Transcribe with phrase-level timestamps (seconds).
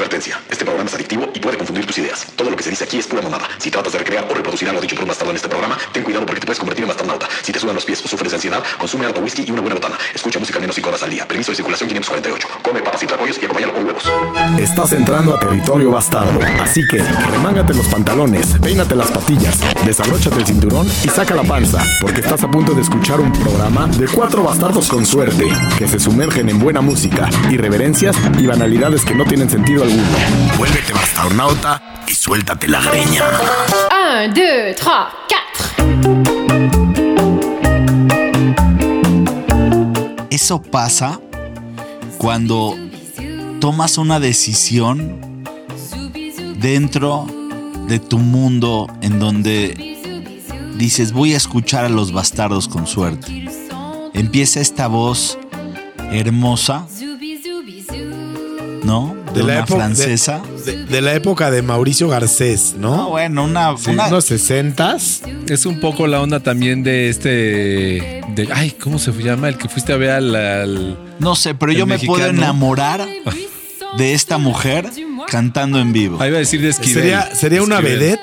[0.00, 0.09] Bye-bye.
[0.10, 2.26] Este programa es adictivo y puede confundir tus ideas.
[2.34, 3.48] Todo lo que se dice aquí es pura mamada.
[3.58, 6.02] Si tratas de recrear o reproducir algo dicho por un bastardo en este programa, ten
[6.02, 7.28] cuidado porque te puedes convertir en bastardauta.
[7.42, 9.76] Si te sudan los pies o sufres de ansiedad, consume alto whisky y una buena
[9.76, 9.96] botana.
[10.12, 11.28] Escucha música al menos 5 horas al día.
[11.28, 12.48] Permiso de circulación 548.
[12.60, 14.02] Come papas y tlacoyos y acompáñalo con huevos.
[14.58, 16.40] Estás entrando a territorio bastardo.
[16.60, 21.78] Así que remángate los pantalones, peínate las patillas, desabróchate el cinturón y saca la panza,
[22.00, 25.46] porque estás a punto de escuchar un programa de cuatro bastardos con suerte,
[25.78, 29.99] que se sumergen en buena música, irreverencias y banalidades que no tienen sentido alguno.
[30.56, 33.24] Vuélvete bastarnauta y suéltate la greña.
[34.24, 35.20] 1, 2, 3, 4.
[40.30, 41.20] Eso pasa
[42.18, 42.76] cuando
[43.60, 45.44] tomas una decisión
[46.56, 47.26] dentro
[47.86, 49.74] de tu mundo en donde
[50.76, 53.48] dices voy a escuchar a los bastardos con suerte.
[54.14, 55.38] Empieza esta voz
[56.10, 56.86] hermosa,
[58.82, 59.19] ¿no?
[59.34, 60.42] De, una época- francesa.
[60.64, 63.08] De, de la época de Mauricio Garcés, No, ¿no?
[63.10, 65.22] bueno, una, Sí, una- unos sesentas.
[65.48, 67.28] Es un poco la onda también de este.
[68.34, 69.48] De, ay, ¿cómo se llama?
[69.48, 70.34] El que fuiste a ver al.
[70.34, 73.06] al- no sé, pero yo me puedo enamorar
[73.96, 74.90] de esta mujer
[75.28, 76.18] cantando en vivo.
[76.20, 76.94] Ah, iba a decir de Esquivel.
[76.94, 78.20] ¿Sería, sería una vedette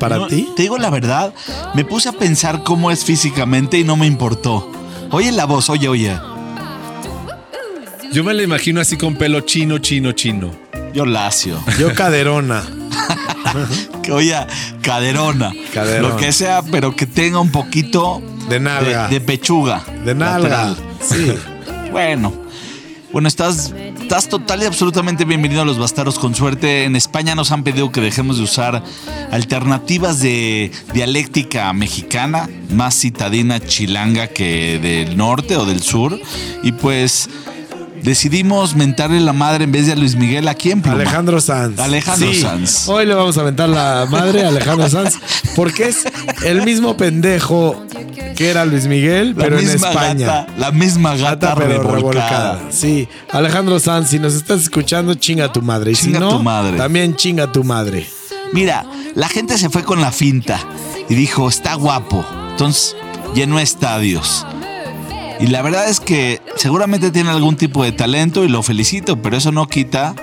[0.00, 0.48] para No, ti?
[0.56, 1.32] Te digo la verdad,
[1.74, 4.70] me puse a pensar cómo es físicamente y no me importó.
[5.10, 6.18] Oye la voz, oye, oye.
[8.12, 10.50] Yo me la imagino así con pelo chino, chino, chino.
[10.92, 11.62] Yo lacio.
[11.78, 12.62] Yo caderona.
[14.02, 14.34] Que oye,
[14.82, 15.52] caderona.
[15.74, 16.08] Caderona.
[16.08, 19.08] Lo que sea, pero que tenga un poquito De nalga.
[19.08, 19.84] de, de pechuga.
[20.04, 20.48] De nalga.
[20.48, 20.76] lateral.
[21.00, 21.32] Sí.
[21.92, 22.32] Bueno.
[23.12, 26.84] Bueno, estás, estás total y absolutamente bienvenido a los bastardos con suerte.
[26.84, 28.82] En España nos han pedido que dejemos de usar
[29.30, 36.18] alternativas de dialéctica mexicana, más citadina chilanga que del norte o del sur.
[36.62, 37.28] Y pues
[38.02, 40.96] decidimos mentarle la madre en vez de a Luis Miguel a quién, Pluma?
[40.96, 41.78] Alejandro Sanz.
[41.78, 42.40] Alejandro Sí.
[42.40, 42.88] Sanz.
[42.88, 45.18] Hoy le vamos a aventar la madre a Alejandro Sanz
[45.56, 46.04] porque es
[46.44, 47.84] el mismo pendejo
[48.36, 50.26] que era Luis Miguel, La pero en España.
[50.26, 51.94] gata, la misma gata, Gata, pero revolcada.
[51.94, 52.60] revolcada.
[52.70, 55.92] Sí, Alejandro Sanz, si nos estás escuchando, chinga tu madre.
[55.92, 56.76] Y Chinga si no, tu madre.
[56.76, 58.06] también chinga tu madre.
[58.52, 58.84] Mira,
[59.14, 60.58] la gente se fue con la finta
[61.08, 62.24] y dijo, está guapo.
[62.50, 62.96] Entonces
[63.34, 64.46] llenó estadios.
[65.42, 69.36] Y la verdad es que seguramente tiene algún tipo de talento y lo felicito, pero
[69.36, 70.14] eso no quita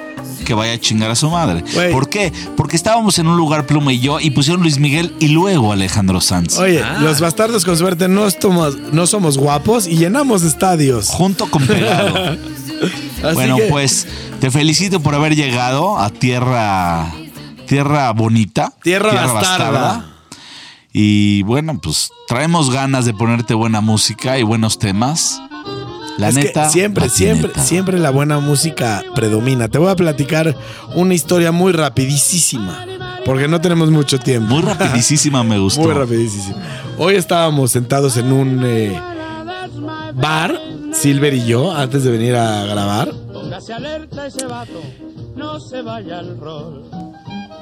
[0.45, 1.63] que vaya a chingar a su madre.
[1.91, 2.31] ¿Por qué?
[2.55, 6.21] Porque estábamos en un lugar Pluma y yo y pusieron Luis Miguel y luego Alejandro
[6.21, 6.57] Sanz.
[6.57, 6.97] Oye, Ah.
[7.01, 11.09] los bastardos con suerte no somos, no somos guapos y llenamos estadios.
[11.09, 12.37] Junto con Pegado.
[13.33, 14.07] Bueno, que, pues
[14.39, 17.11] te felicito por haber llegado a tierra,
[17.67, 18.71] tierra bonita.
[18.81, 20.05] Tierra bastarda.
[20.91, 25.39] Y bueno, pues traemos ganas de ponerte buena música y buenos temas.
[26.17, 26.69] La es que neta.
[26.69, 27.63] siempre, siempre, patineta.
[27.67, 29.67] siempre la buena música predomina.
[29.69, 30.55] Te voy a platicar
[30.95, 32.85] una historia muy rapidísima,
[33.25, 34.55] porque no tenemos mucho tiempo.
[34.55, 35.81] Muy rapidísima me gustó.
[35.81, 36.57] Muy rapidísimo.
[36.97, 38.99] Hoy estábamos sentados en un eh,
[40.15, 40.59] bar,
[40.91, 43.13] Silver y yo, antes de venir a grabar.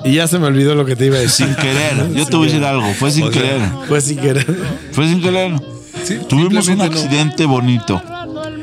[0.07, 1.47] Y ya se me olvidó lo que te iba a decir.
[1.47, 2.13] Sin querer.
[2.15, 2.93] Yo te voy a decir algo.
[2.93, 3.59] Fue sin querer.
[3.87, 4.45] Pues sin querer.
[4.91, 5.53] Fue sin querer.
[6.03, 6.83] Sí, Tuvimos un no.
[6.85, 8.01] accidente bonito.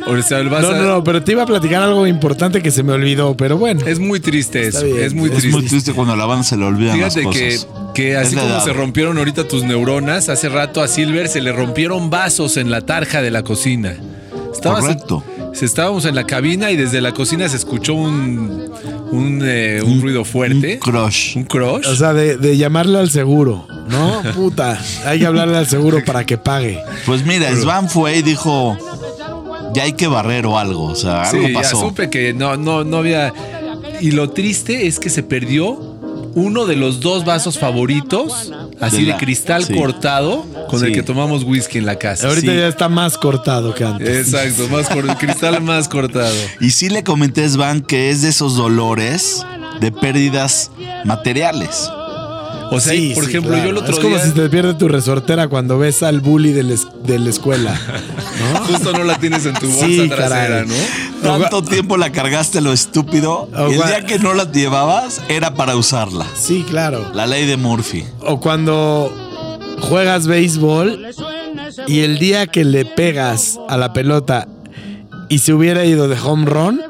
[0.07, 2.83] O sea, vas No, no, no, pero te iba a platicar algo importante que se
[2.83, 3.81] me olvidó, pero bueno.
[3.87, 4.85] Es muy triste eso.
[4.85, 5.01] bien.
[5.01, 5.51] Es muy Es triste.
[5.59, 7.69] muy triste cuando a la banda se le olvidan Fíjate las que, cosas.
[7.95, 8.65] que así Es como edad.
[8.65, 12.83] se rompieron ahorita tus neuronas, hace rato a Silver se le rompieron vasos en la
[12.83, 13.95] tarja de la cocina.
[14.53, 15.25] Estabas- Correcto.
[15.55, 18.71] se- estábamos en la cabina y desde la cocina se escuchó un,
[19.15, 20.75] un, eh, un ruido fuerte.
[20.75, 21.37] Un crush.
[21.37, 21.87] Un crush.
[21.87, 24.23] O sea, de, de llamarle al seguro, ¿no?
[24.35, 26.79] Puta, hay que hablarle al seguro para que pague.
[27.07, 28.77] Pues mira, Svan fue y dijo,
[29.75, 30.85] ya hay que barrer o algo.
[30.85, 31.81] O sea, algo sí, ya pasó.
[31.81, 33.33] supe que no, no, no había.
[34.01, 35.94] Y lo triste es que se perdió
[36.35, 39.75] uno de los dos vasos favoritos, así De cristal sí.
[39.75, 42.29] cortado, con el que tomamos whisky en la casa.
[42.29, 42.59] Ahorita Sí.
[42.59, 44.27] ya está más cortado que antes.
[44.33, 46.35] Exacto, más cor- cristal más cortado.
[46.61, 49.45] Y sí le comenté a Svan que es de esos dolores
[49.81, 50.71] de pérdidas
[51.05, 51.89] materiales.
[52.71, 53.65] O sea, Sí, por sí, ejemplo, claro.
[53.65, 56.53] yo el otro Es como día si te pierde tu resortera cuando ves al bully
[56.53, 56.75] de la,
[57.05, 57.79] de la escuela.
[58.67, 60.67] justo no la tienes en tu bolsa Sí, trasera, caray.
[60.67, 60.75] ¿no?
[61.23, 63.49] Tanto tiempo la cargaste lo estúpido.
[63.71, 66.27] Y el día que no la llevabas era para usarla.
[66.35, 67.11] Sí, claro.
[67.15, 68.05] La ley de Murphy.
[68.21, 69.13] O cuando
[69.81, 71.07] juegas béisbol
[71.87, 74.49] y el día que le pegas a la pelota
[75.29, 76.81] y se hubiera ido de home run,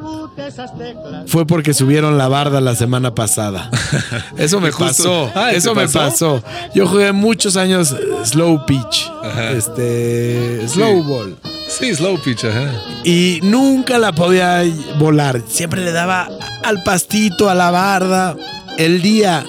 [1.26, 3.70] fue porque subieron la barda la semana pasada.
[4.38, 5.30] Eso me pasó.
[5.34, 5.98] Ah, ¿te Eso me pasó?
[5.98, 6.44] pasó.
[6.74, 9.10] Yo jugué muchos años eh, slow pitch.
[9.56, 10.66] Este.
[10.68, 11.36] Slow ball.
[11.68, 12.70] Sí, slow pitch, ajá.
[13.04, 14.62] y nunca la podía
[14.98, 15.40] volar.
[15.48, 16.28] Siempre le daba
[16.62, 18.36] al pastito, a la barda.
[18.76, 19.44] El día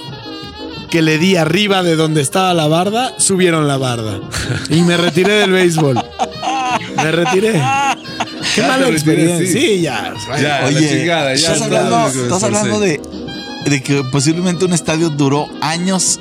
[0.90, 4.20] que le di arriba de donde estaba la barda, subieron la barda.
[4.70, 6.02] Y me retiré del béisbol.
[6.96, 7.62] Me retiré.
[8.56, 9.52] Qué Ya mala experiencia.
[9.52, 9.82] sí.
[9.82, 10.14] Ya.
[10.42, 13.02] La Oye, chingada, ya estás está, hablando, estás de,
[13.70, 16.20] de que posiblemente un estadio duró años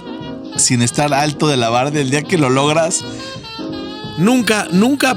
[0.56, 2.00] sin estar alto de la barda.
[2.00, 3.04] El día que lo logras,
[4.18, 5.16] Nunca, nunca,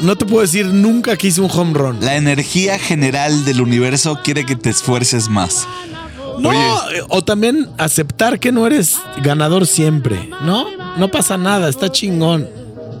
[0.00, 1.98] no te puedo decir nunca que hice un home run.
[2.00, 5.66] la energía general del universo quiere que te esfuerces más.
[6.38, 7.02] No, Oye.
[7.10, 10.64] o también aceptar que no eres ganador siempre, ¿no?
[10.96, 12.48] No pasa nada, está chingón.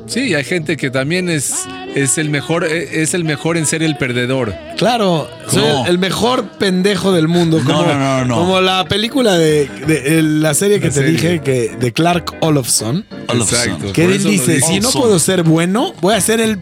[0.06, 1.54] Sí, hay gente que también es,
[1.94, 4.54] es el mejor, eh, es el mejor en ser el perdedor.
[4.76, 5.84] Claro, soy No.
[5.84, 7.60] el, el mejor pendejo del mundo.
[7.60, 8.34] No, Como, no, no, no.
[8.36, 11.12] Como la película de, de- eh, la serie que La te serie.
[11.12, 13.06] dije que de Clark Olofsson.
[13.32, 13.92] Exacto.
[13.92, 16.58] Que él dice, si no puedo ser bueno, voy a ser el,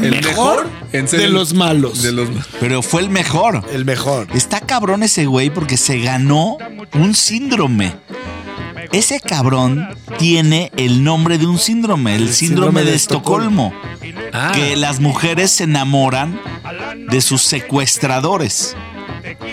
[0.00, 2.02] El mejor, mejor en ser de el- los malos.
[2.02, 2.28] De los
[2.60, 3.62] Pero fue el mejor.
[3.72, 4.28] El mejor.
[4.34, 6.58] Está cabrón ese güey porque se ganó
[6.94, 7.94] un síndrome.
[8.92, 13.72] Ese cabrón tiene el nombre de un síndrome, el, síndrome, de, Estocolmo.
[14.34, 16.38] Ah, Que las mujeres se enamoran
[17.08, 18.76] de sus secuestradores.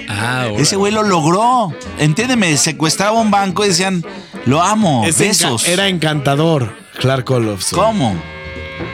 [0.09, 0.47] ah.
[0.57, 1.73] Ese güey lo logró.
[1.99, 4.03] Entiéndeme, secuestraba un banco y decían,
[4.45, 5.67] lo amo, enca- besos.
[5.67, 7.79] era encantador, Clark Olofsson.
[7.79, 8.21] ¿Cómo?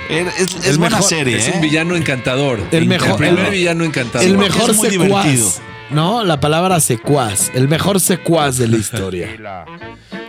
[0.09, 0.27] Es
[0.59, 1.51] es El buena mejor- serie, Es ¿eh?
[1.55, 2.59] un villano encantador.
[2.71, 4.27] El mejor- primer el- villano encantador.
[4.27, 5.25] El mejor es muy secuaz.
[5.25, 5.51] divertido.
[5.91, 6.23] ¿No?
[6.23, 7.51] La palabra secuaz.
[7.53, 9.29] El mejor secuaz de la historia.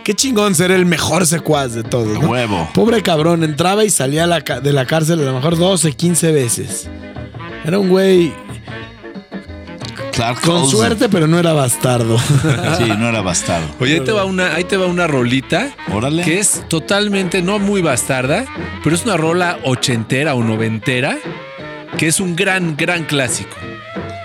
[0.07, 2.17] Qué chingón ser el mejor secuaz de todos.
[2.17, 2.29] ¿no?
[2.29, 2.69] Huevo.
[2.73, 6.89] Pobre cabrón, entraba y salía de la cárcel a lo mejor 12, 15 veces.
[7.65, 8.33] Era un güey
[10.13, 12.17] Clark con suerte, pero no era bastardo.
[12.77, 13.67] Sí, no era bastardo.
[13.81, 16.23] Oye, ahí te va una, ahí te va una rolita Órale.
[16.23, 18.45] que es totalmente no muy bastarda,
[18.85, 21.17] pero es una rola ochentera o noventera
[21.97, 23.57] que es un gran, gran clásico.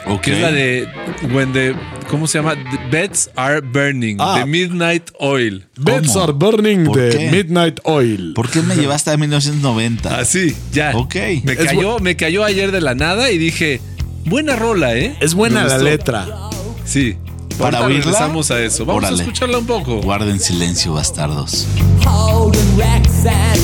[0.07, 0.21] Ok.
[0.23, 0.89] Que es la de
[1.33, 1.75] When the
[2.11, 2.55] ¿cómo se llama?
[2.55, 4.39] The Beds Are Burning, Ah.
[4.41, 5.67] de Midnight Oil.
[5.77, 7.31] Beds are burning ¿Por de qué?
[7.31, 8.33] Midnight Oil.
[8.35, 10.19] ¿Por qué me llevaste a 1990?
[10.19, 10.93] Así, ya.
[10.97, 11.15] Ok.
[11.45, 13.81] Me cayó, me cayó ayer de la nada y dije,
[14.25, 15.17] buena rola, ¿eh?
[15.21, 16.27] Es buena la letra.
[16.85, 17.17] Sí.
[17.59, 18.05] ¿Para Ahorita oírla?
[18.05, 18.85] regresamos a eso.
[18.87, 19.19] Vamos Órale.
[19.19, 20.01] a escucharla un poco.
[20.01, 21.67] Guarden silencio, bastardos.
[22.05, 23.61] holding wrecks and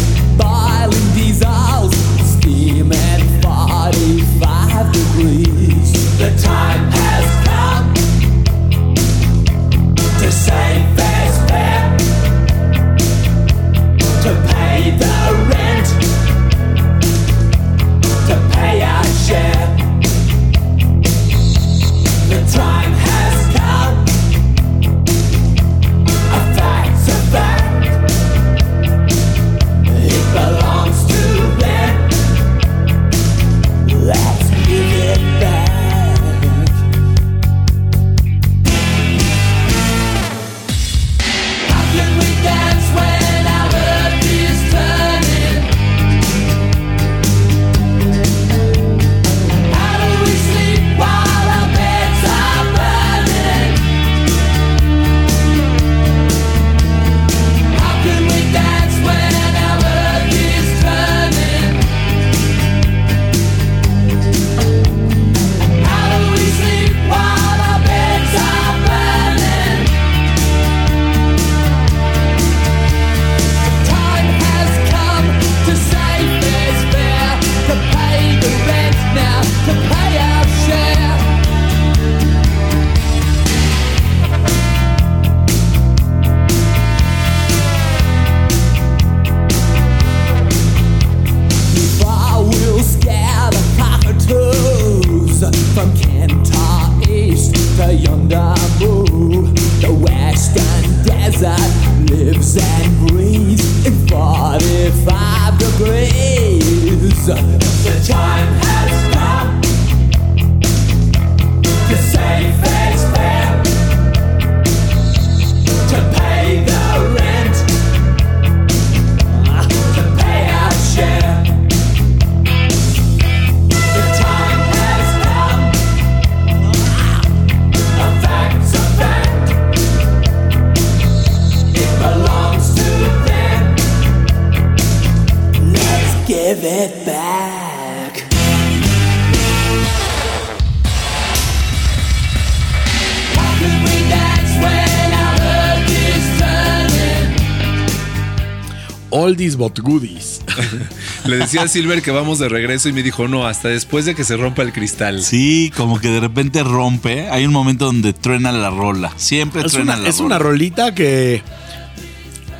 [149.39, 150.41] oldies but goodies.
[151.25, 154.15] Le decía a Silver que vamos de regreso y me dijo, no, hasta después de
[154.17, 155.23] que se rompa el cristal.
[155.23, 157.29] Sí, como que de repente rompe.
[157.31, 159.13] Hay un momento donde truena la rola.
[159.17, 160.27] Siempre Es truena una, la es rola.
[160.27, 161.43] una rolita que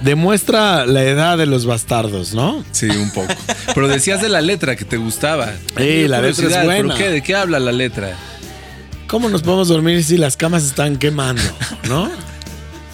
[0.03, 2.65] demuestra la edad de los bastardos, ¿no?
[2.71, 3.35] Sí, un poco.
[3.75, 5.53] Pero decías de la letra que te gustaba.
[5.77, 6.95] Sí, la letra es Curiosidad, ¿pero buena.
[6.97, 7.11] qué?
[7.11, 8.17] ¿De qué habla la letra?
[9.09, 11.43] ¿Cómo nos podemos dormir si las camas están quemando?
[11.89, 12.09] ¿No?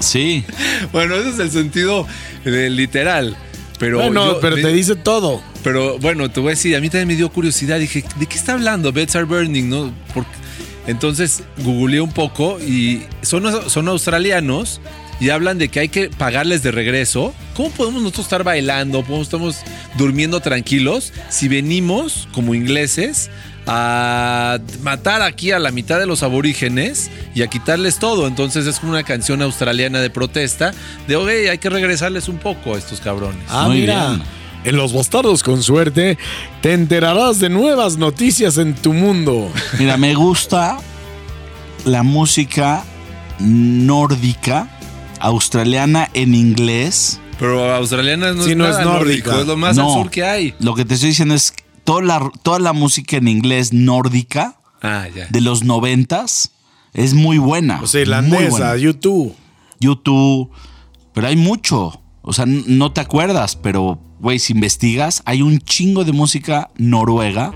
[0.00, 0.44] Sí.
[0.92, 2.06] Bueno, ese es el sentido
[2.44, 3.36] eh, literal.
[3.84, 5.42] Pero bueno, yo- pero te dice todo.
[5.62, 7.78] Pero bueno, te voy a decir, a mí también me dio curiosidad.
[7.78, 8.92] Dije, ¿de qué está hablando?
[8.92, 9.92] Beds are burning, ¿no?
[10.12, 10.30] Porque-
[10.86, 14.80] entonces googleé un poco y son, son australianos
[15.20, 17.32] y hablan de que hay que pagarles de regreso.
[17.56, 19.02] ¿Cómo podemos nosotros estar bailando?
[19.04, 19.58] ¿Cómo estamos
[19.96, 23.30] durmiendo tranquilos si venimos como ingleses
[23.66, 28.26] a matar aquí a la mitad de los aborígenes y a quitarles todo?
[28.26, 30.72] Entonces es como una canción australiana de protesta
[31.08, 33.42] de, oye, hay que regresarles un poco a estos cabrones.
[33.48, 34.08] Ah, Muy mira.
[34.10, 34.22] bien.
[34.64, 36.16] En Los Bastardos con Suerte
[36.62, 39.52] te enterarás de nuevas noticias en tu mundo.
[39.78, 40.78] Mira, me gusta
[41.84, 42.82] la música
[43.38, 44.68] nórdica,
[45.20, 47.20] australiana en inglés.
[47.38, 49.30] Pero australiana no Sí, es no nada es nórdica.
[49.32, 49.88] nórdico, es lo más No.
[49.88, 50.54] al sur que hay.
[50.60, 51.52] Lo que te estoy diciendo es
[51.84, 55.26] toda la, toda la música en inglés nórdica Ah, ya.
[55.30, 56.52] de los noventas
[56.92, 57.80] es muy buena.
[57.82, 58.76] O sea, muy irlandesa.
[58.76, 59.34] YouTube.
[59.80, 60.50] YouTube,
[61.12, 62.00] pero hay mucho.
[62.22, 67.52] O sea, no te acuerdas, pero, güey, si investigas, hay un chingo de música noruega.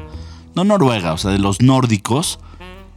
[0.54, 2.38] No noruega, o sea, de los nórdicos.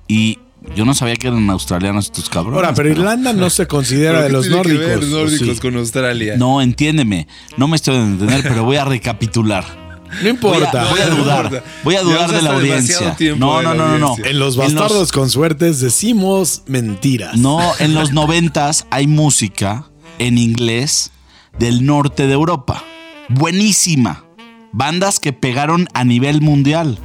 [0.08, 0.40] Y
[0.76, 2.58] yo no sabía que eran australianos estos cabrones.
[2.58, 5.14] Ahora, pero Irlanda no se considera ¿Pero de los tiene que ver nórdicos.
[5.14, 5.62] ¿o nórdicos sí?
[5.62, 6.36] con Australia.
[6.38, 7.28] No, entiéndeme.
[7.58, 9.81] No me estoy dando a entender, pero voy a recapitular.
[10.12, 10.88] No Voy a, importa.
[10.90, 11.64] voy a dudar.
[11.84, 13.16] Voy a dudar de la audiencia.
[13.38, 14.16] No, no, no, no.
[14.24, 17.36] En Los Bastardos con Suertes decimos mentiras.
[17.38, 19.86] No, en los noventas hay música
[20.20, 21.12] en inglés
[21.58, 22.84] del norte de Europa.
[23.30, 24.26] Buenísima.
[24.74, 26.98] Bandas que pegaron a nivel mundial.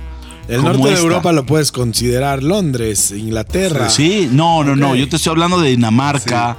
[0.49, 0.99] El norte de.
[0.99, 3.89] Europa lo puedes considerar Londres, Inglaterra.
[3.89, 4.95] Sí, no, no, no.
[4.95, 6.57] Yo te estoy hablando de Dinamarca.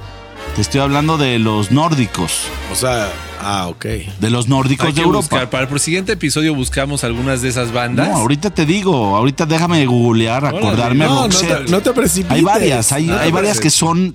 [0.54, 2.44] Te estoy hablando de los nórdicos.
[2.72, 3.84] O sea, ah, ok.
[4.20, 5.20] De los nórdicos Hay de que Europa.
[5.20, 5.50] buscar.
[5.50, 8.08] Para el siguiente episodio buscamos algunas de esas bandas.
[8.08, 11.04] No, ahorita te digo, ahorita déjame googlear, acordarme.
[11.04, 12.36] No, no te, no te precipites.
[12.36, 14.14] hay varias, hay, No hay varias que son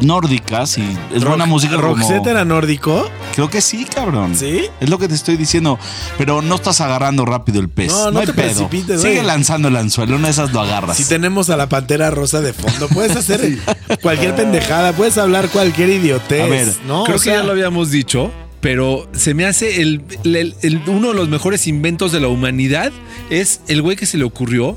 [0.00, 0.84] nórdicas y
[1.14, 1.76] es buena música.
[1.76, 3.08] como- ¿Roxette era nórdico?
[3.34, 4.34] Creo que sí, cabrón.
[4.36, 4.62] ¿Sí?
[4.80, 5.78] Es lo que te estoy diciendo.
[6.18, 7.92] Pero no estás agarrando rápido el pez.
[7.92, 8.68] No, No, no hay te pedo.
[8.70, 9.22] Sigue güey.
[9.22, 10.96] lanzando el anzuelo, una de esas lo agarras.
[10.96, 13.40] Si tenemos a la pantera rosa de fondo, puedes hacer
[14.02, 16.42] cualquier pendejada, puedes hablar cualquier idiotez.
[16.42, 17.04] A ver, ¿no?
[17.04, 21.08] Creo O que ya lo habíamos dicho, pero se me hace el, el- el- uno
[21.08, 22.92] de los mejores inventos de la humanidad
[23.30, 24.76] es el güey que se le ocurrió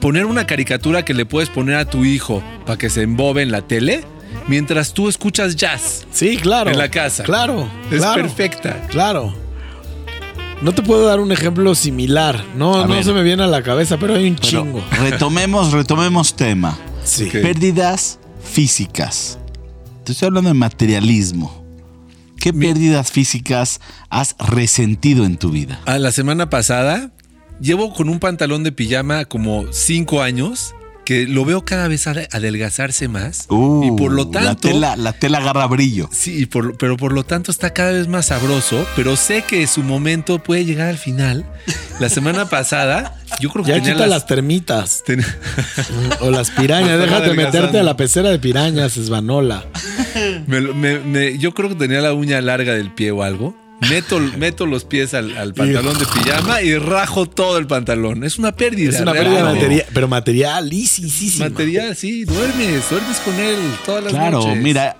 [0.00, 3.50] poner una caricatura que le puedes poner a tu hijo para que se embobe en
[3.50, 4.02] la tele
[4.48, 6.06] mientras tú escuchas jazz.
[6.12, 6.70] Sí, claro.
[6.70, 7.22] en la casa.
[7.24, 7.68] Claro.
[7.90, 8.80] Es claro, perfecta.
[8.88, 9.34] Claro.
[10.62, 12.44] No te puedo dar un ejemplo similar.
[12.54, 13.04] No, A no ver.
[13.04, 14.84] se me viene a la cabeza, pero hay un Pero chingo.
[15.00, 16.78] retomemos, retomemos tema.
[17.04, 17.26] Sí.
[17.30, 19.38] Pérdidas físicas.
[20.04, 21.64] Te estoy hablando de materialismo.
[22.38, 25.80] ¿Qué pérdidas físicas has resentido en tu vida?
[25.86, 27.10] A la semana pasada
[27.60, 30.74] llevo con un pantalón de pijama como cinco años
[31.10, 34.94] que lo veo cada vez ade- adelgazarse más y por lo Uh, La tanto tela,
[34.94, 36.08] la tela agarra brillo.
[36.12, 39.66] Sí, y por- pero por lo tanto está cada vez más sabroso, pero sé que
[39.66, 41.44] su momento puede llegar al final.
[41.98, 45.02] La semana pasada, yo creo que Ya tenía quita las, las, termitas.
[45.04, 45.24] ten-
[46.20, 47.00] O las pirañas.
[47.00, 48.96] Déjate meterte a la pecera de pirañas,
[50.46, 53.56] me- me- me- yo creo que tenía la uña larga del pie o algo.
[53.88, 58.24] Meto, meto los pies al, al pantalón de pijama y rajo todo el pantalón.
[58.24, 58.90] Es una pérdida.
[58.90, 59.60] Es una pérdida realmente.
[59.62, 61.48] material, pero materialísima.
[61.48, 63.56] Material, sí, duermes, duermes con él
[63.86, 64.62] todas las Claro, noches.
[64.62, 64.96] mira,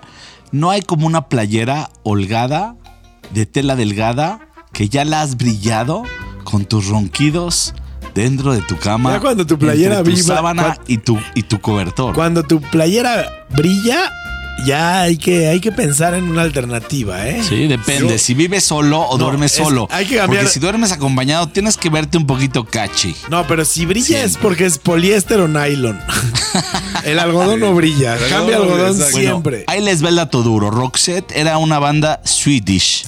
[0.51, 2.75] no hay como una playera holgada
[3.33, 6.03] de tela delgada que ya la has brillado
[6.43, 7.73] con tus ronquidos
[8.15, 9.11] dentro de tu cama.
[9.13, 12.13] Ya cuando tu playera entre tu viva- sábana y tu y tu cobertor.
[12.15, 14.11] Cuando tu playera brilla,
[14.65, 17.41] ya hay que, hay que pensar en una alternativa, ¿eh?
[17.47, 18.17] Sí, depende.
[18.17, 19.87] Si vives solo o No, duermes es- solo.
[19.91, 23.15] hay que cambiar- Porque si duermes acompañado, tienes que verte un poquito catchy.
[23.29, 24.25] No, pero si brilla Siempre.
[24.27, 25.99] es porque es poliéster o nylon.
[27.03, 28.17] El algodón no brilla.
[28.29, 29.17] Cambia algodón exacto.
[29.17, 29.63] siempre.
[29.67, 30.69] Ahí les ve el dato duro.
[30.69, 33.05] Roxette era una banda Swedish.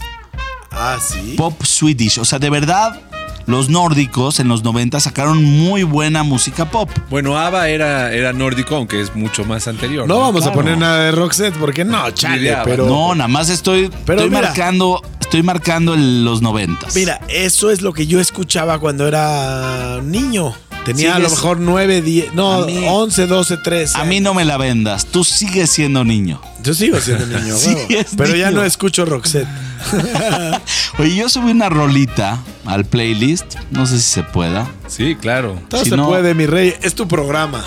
[0.71, 1.35] ah, sí.
[1.37, 2.17] Pop Swedish.
[2.17, 2.99] O sea, de verdad,
[3.45, 6.89] los nórdicos en los 90 sacaron muy buena música pop.
[7.09, 10.07] Bueno, ABBA era, era nórdico, aunque es mucho más anterior.
[10.07, 12.85] No vamos a poner nada de Roxette porque no, chale, pero.
[12.87, 14.47] No, nada más estoy, Pero estoy mira.
[14.49, 16.87] marcando, estoy marcando el- los 90.
[16.95, 20.53] Mira, eso es lo que yo escuchaba cuando era niño.
[20.85, 23.97] Tenía a lo mejor 9, 10, no, mí- 11, 12, 13.
[23.97, 25.05] a mí no me la vendas.
[25.05, 26.41] Tú sigues siendo niño.
[26.61, 27.87] Yo sigo siendo niño, Sí, huevo.
[27.89, 29.47] es pero ya no escucho Roxette.
[30.99, 33.55] Oye, yo subí una rolita al playlist.
[33.71, 34.69] No sé si se pueda.
[34.87, 35.59] Sí, claro.
[35.69, 36.73] Todo Si se no- puede, mi rey.
[36.81, 37.63] Es tu programa.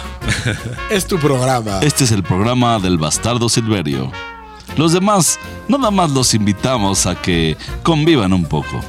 [0.90, 1.80] es tu programa.
[1.82, 4.11] Este es el programa del Bastardo Silverio.
[4.76, 8.82] Los demás, nada más los invitamos a que convivan un poco.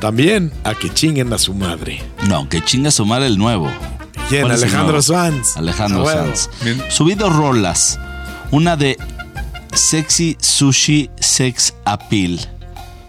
[0.00, 2.02] También a que chinguen a su madre.
[2.28, 3.68] No, que chinga su madre el nuevo.
[4.28, 4.42] ¿Quién?
[4.42, 5.02] ¿Cuál es el Alejandro?
[5.02, 5.56] Sanz.
[5.56, 6.26] Alejandro A huevo.
[6.36, 6.50] Sanz.
[6.62, 6.82] Bien.
[6.88, 7.98] Subí dos rolas.
[8.50, 8.96] Una de
[9.72, 12.38] Sexy Sushi Sex Appeal.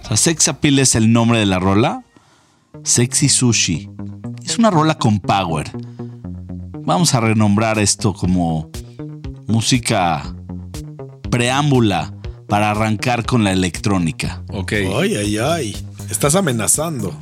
[0.03, 2.03] O sea, Sex Appeal es el nombre de la rola.
[2.83, 3.89] Sexy Sushi.
[4.43, 5.69] Es una rola con power.
[6.81, 8.71] Vamos a renombrar esto como
[9.47, 10.23] música
[11.29, 12.13] preámbula
[12.47, 14.41] para arrancar con la electrónica.
[14.51, 14.71] Ok.
[14.71, 15.75] Ay, ay, ay.
[16.09, 17.13] Estás amenazando.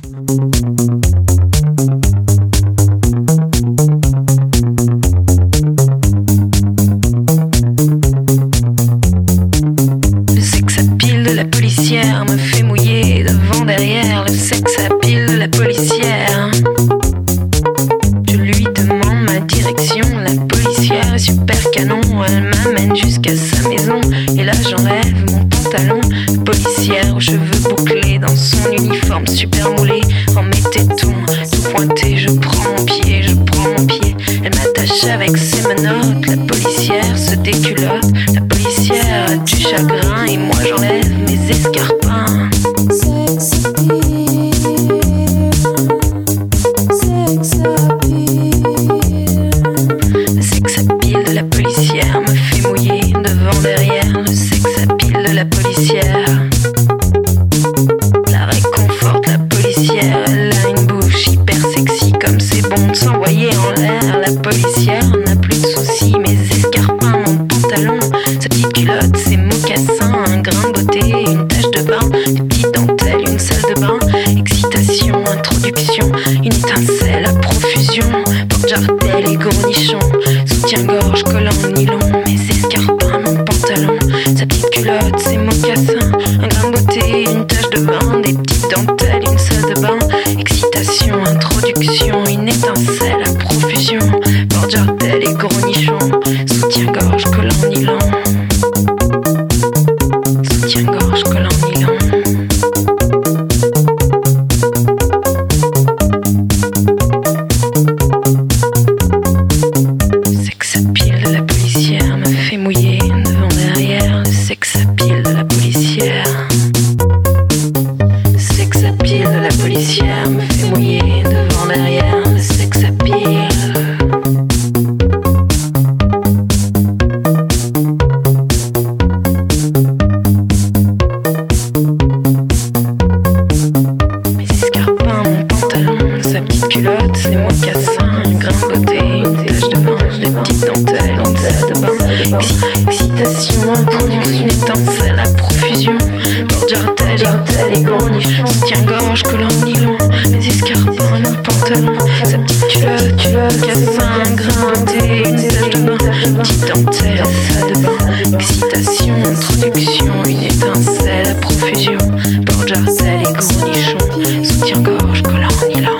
[160.26, 161.98] Une étincelle à profusion,
[162.46, 163.98] porte-jartel et cornichon,
[164.44, 165.98] soutien-gorge, collant nylon.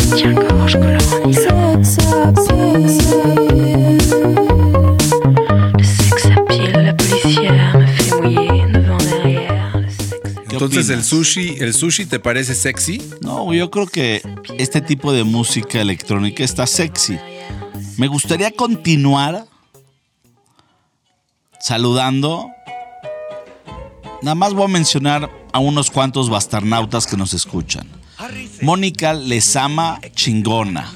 [0.00, 1.76] Soutien-gorge, collant en nylon.
[5.76, 9.76] Le sex appeal, la policière me fait mouiller devant derrière.
[9.76, 13.02] Le sex ¿Qué Entonces el sushi, el sushi te parece sexy?
[13.20, 14.22] No, yo creo que
[14.58, 17.18] este tipo de música electrónica está sexy.
[17.96, 19.44] Me gustaría continuar
[21.60, 22.50] saludando.
[24.22, 27.86] Nada más voy a mencionar a unos cuantos bastarnautas que nos escuchan.
[28.62, 30.92] Mónica les ama chingona.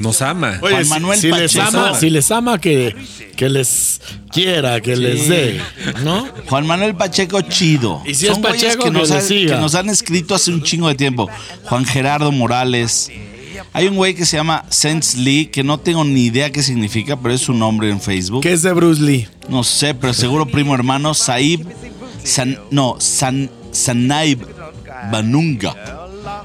[0.00, 0.58] Nos ama.
[0.60, 1.78] Oye, Juan Manuel si, les Pacheco.
[1.78, 2.96] ama, si les ama, que,
[3.36, 4.00] que les
[4.32, 5.60] quiera, que les dé,
[6.02, 6.26] ¿no?
[6.48, 8.02] Juan Manuel Pacheco Chido.
[8.04, 10.96] Y si es güeyes Pacheco, que nos, que nos han escrito hace un chingo de
[10.96, 11.30] tiempo.
[11.64, 13.10] Juan Gerardo Morales.
[13.72, 17.16] Hay un güey que se llama Sense Lee, que no tengo ni idea qué significa,
[17.16, 18.42] pero es su nombre en Facebook.
[18.42, 19.28] Que es de Bruce Lee.
[19.48, 21.14] No sé, pero seguro primo hermano.
[21.14, 21.66] Saib.
[22.22, 24.40] San- no, San, Sanaib
[25.10, 25.74] Banunga.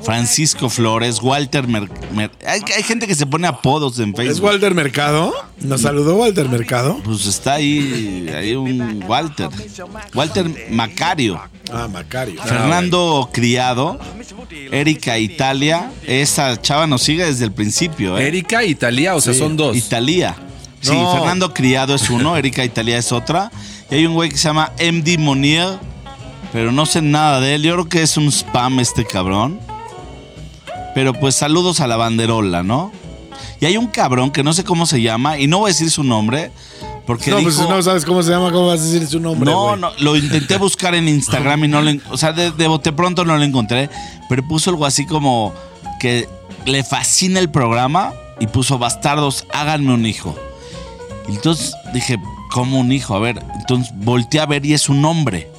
[0.04, 4.46] Francisco Flores, Walter Mer- Mer- hay, hay gente que se pone apodos en ¿Es Facebook.
[4.46, 5.34] Walter Mercado?
[5.62, 7.00] ¿Nos saludó Walter Mercado?
[7.04, 9.50] Pues está ahí, hay un Walter.
[10.14, 11.40] Walter Macario.
[11.72, 12.42] Ah, Macario.
[12.44, 14.00] Fernando Criado,
[14.72, 18.28] Erika Italia, esa chava nos sigue desde el principio, ¿eh?
[18.28, 19.76] Erika, Italia, o sea, son dos.
[19.76, 20.36] Italia.
[20.82, 21.14] Sí, No.
[21.14, 23.52] Fernando Criado es uno, Erika Italia es otra.
[23.92, 25.78] Y hay un güey que se llama MD Monier
[26.54, 27.64] Pero no sé nada de él.
[27.64, 29.60] Yo creo que es un spam este cabrón.
[30.96, 32.92] Pero pues saludos a la banderola, ¿no?
[33.62, 35.92] Y hay un cabrón que no sé cómo se llama y no voy a decir
[35.92, 36.52] su nombre
[37.06, 37.50] porque No, dijo...
[37.50, 39.50] pues si no sabes cómo se llama, ¿cómo vas a decir su nombre?
[39.50, 42.94] No, no, lo intenté buscar en Instagram y no lo, o sea, de, de bote
[42.94, 43.90] pronto no lo encontré,
[44.30, 45.52] pero puso algo así como
[46.00, 46.30] que
[46.66, 50.36] le fascina el programa y puso bastardos, háganme un hijo.
[51.28, 52.18] Y entonces dije,
[52.52, 53.16] ¿cómo un hijo?
[53.16, 55.50] A ver, entonces volteé a ver y es un hombre.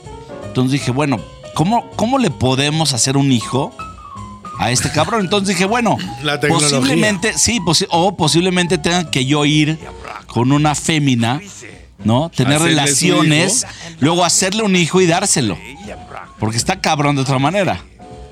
[0.46, 1.18] Entonces dije, bueno,
[1.54, 3.72] ¿cómo, cómo le podemos hacer un hijo
[4.61, 5.23] a este cabrón?
[5.23, 9.79] Entonces dije, bueno, La posiblemente, sí, posi- o posiblemente tenga que yo ir
[10.27, 11.40] con una fémina,
[12.05, 12.29] ¿no?
[12.31, 13.66] Tener Hacerle relaciones,
[14.01, 15.57] luego hacerle un hijo y dárselo.
[16.38, 17.83] Porque está cabrón de otra manera.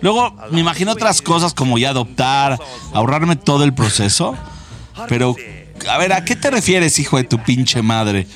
[0.01, 2.59] Luego me imagino otras cosas como ya adoptar,
[2.93, 4.37] ahorrarme todo el proceso.
[5.09, 5.35] Pero,
[5.91, 8.27] a ver, ¿a qué te refieres, hijo de tu pinche madre?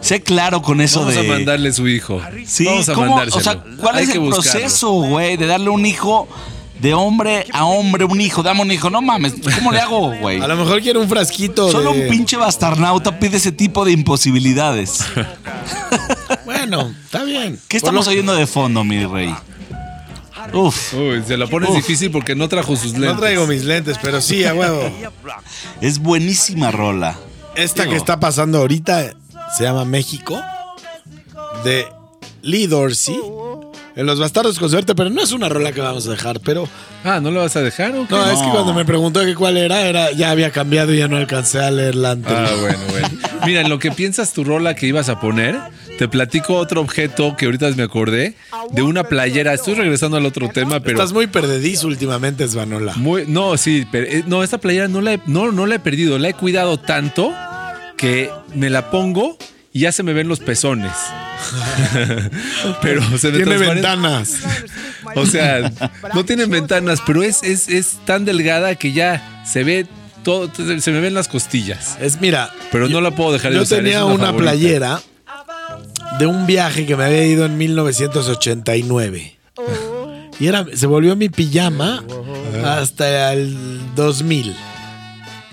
[0.00, 1.20] Sé claro con eso Vamos de.
[1.20, 2.20] a mandarle su hijo.
[2.46, 3.06] Sí, Vamos a ¿cómo?
[3.16, 3.36] mandárselo.
[3.40, 4.50] O sea, ¿cuál Hay es que el buscarlo.
[4.52, 5.36] proceso, güey?
[5.36, 6.28] De darle un hijo
[6.84, 8.90] de hombre a hombre, un hijo, dame un hijo.
[8.90, 10.40] No mames, ¿cómo le hago, güey?
[10.40, 12.02] A lo mejor quiere un frasquito Solo de...
[12.02, 15.02] un pinche bastarnauta pide ese tipo de imposibilidades.
[16.44, 17.58] Bueno, está bien.
[17.68, 19.34] ¿Qué Por estamos lo- oyendo de fondo, mi rey?
[20.52, 21.76] Uf, Uy, se la pones Uf.
[21.76, 23.12] difícil porque no trajo sus lentes.
[23.14, 24.90] No traigo mis lentes, pero sí, a huevo.
[25.80, 27.16] es buenísima rola.
[27.54, 27.92] Esta Digo.
[27.92, 29.14] que está pasando ahorita
[29.56, 30.40] se llama México,
[31.64, 31.86] de
[32.42, 33.18] Lee Dorsey,
[33.96, 36.68] en Los Bastardos con Suerte, pero no es una rola que vamos a dejar, pero...
[37.04, 38.14] Ah, ¿no lo vas a dejar o qué?
[38.14, 41.08] No, es que cuando me preguntó que cuál era, era ya había cambiado y ya
[41.08, 42.48] no alcancé a leer la anterior.
[42.48, 43.08] Ah, bueno, bueno.
[43.46, 45.58] Mira, en lo que piensas tu rola que ibas a poner,
[45.98, 48.34] te platico otro objeto que ahorita me acordé
[48.72, 49.52] de una playera.
[49.52, 52.94] Estoy regresando al otro tema, pero Estás muy perdedizo últimamente, Svanola.
[52.96, 55.78] muy no, sí, pero eh, no esta playera no la he, no no la he
[55.78, 57.32] perdido, la he cuidado tanto
[57.96, 59.36] que me la pongo
[59.72, 60.92] y ya se me ven los pezones.
[62.82, 64.38] Pero se me Tiene ventanas.
[65.14, 65.70] O sea,
[66.14, 69.86] no tienen ventanas, pero es, es, es tan delgada que ya se ve
[70.22, 71.96] todo, se me ven las costillas.
[72.00, 73.78] Es, mira, Pero no la puedo dejar de yo usar.
[73.78, 75.00] es tenía una, playera
[76.18, 79.36] de un viaje que me había ido en 1989.
[80.40, 82.02] Y era, se volvió mi pijama
[82.64, 84.56] hasta el 2000.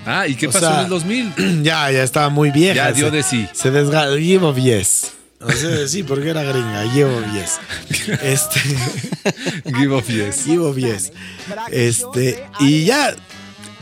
[0.06, 1.34] Ah, ¿y qué O pasó sea, en el 2000?
[1.64, 2.74] Ya, ya estaba muy vieja.
[2.74, 3.48] Ya dio de sí.
[3.54, 4.16] Se desgastó.
[4.16, 5.14] 10.
[5.44, 6.84] O sea, sí, porque era gringa.
[6.94, 7.60] Llevo 10.
[8.24, 8.60] Este.
[9.76, 10.46] Give off yes.
[10.46, 11.14] 10.
[11.72, 12.44] Este.
[12.60, 13.16] Y ya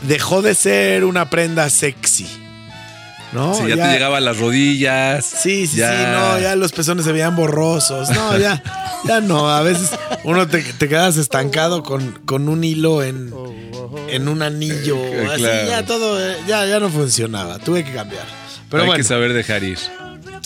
[0.02, 2.26] dejó de ser una prenda sexy.
[3.32, 3.54] ¿No?
[3.54, 5.24] Sí, ya, te llegaba a las rodillas.
[5.24, 5.90] Sí, sí, ya.
[5.92, 8.10] sí, no, ya los pezones se veían borrosos.
[8.10, 8.60] No, ya,
[9.06, 9.48] ya no.
[9.48, 9.90] A veces
[10.24, 13.32] uno te, te quedas estancado con, con un hilo en,
[14.08, 14.96] en un anillo.
[14.96, 15.68] Eh, así, claro.
[15.68, 17.60] ya todo, eh, ya, ya no funcionaba.
[17.60, 18.24] Tuve que cambiar.
[18.68, 19.78] Pero Hay bueno, que saber dejar ir.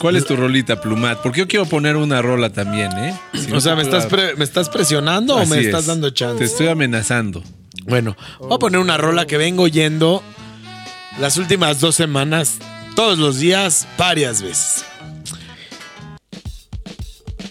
[0.00, 1.18] ¿Cuál es tu rolita, Plumat?
[1.22, 3.14] Porque yo quiero poner una rola también, ¿eh?
[3.34, 5.86] Si no o sea, ¿me estás, pre- ¿me estás presionando o me estás es.
[5.86, 6.38] dando chance?
[6.38, 7.42] Te estoy amenazando.
[7.86, 10.22] Bueno, voy a poner una rola que vengo yendo
[11.20, 12.56] las últimas dos semanas,
[12.96, 14.84] todos los días, varias veces.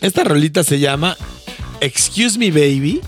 [0.02, 1.16] Esta rolita se llama
[1.80, 3.00] Excuse Me Baby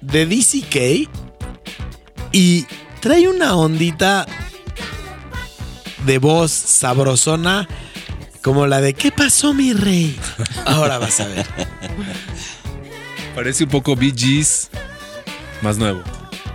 [0.00, 1.10] de DCK
[2.32, 2.64] y
[3.00, 4.26] trae una ondita
[6.04, 7.66] de voz sabrosona
[8.46, 10.16] como la de ¿Qué pasó mi rey?
[10.66, 11.44] Ahora vas a ver.
[13.34, 14.70] Parece un poco Bee Gees
[15.62, 16.00] más nuevo.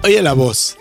[0.01, 0.77] Oye la voz.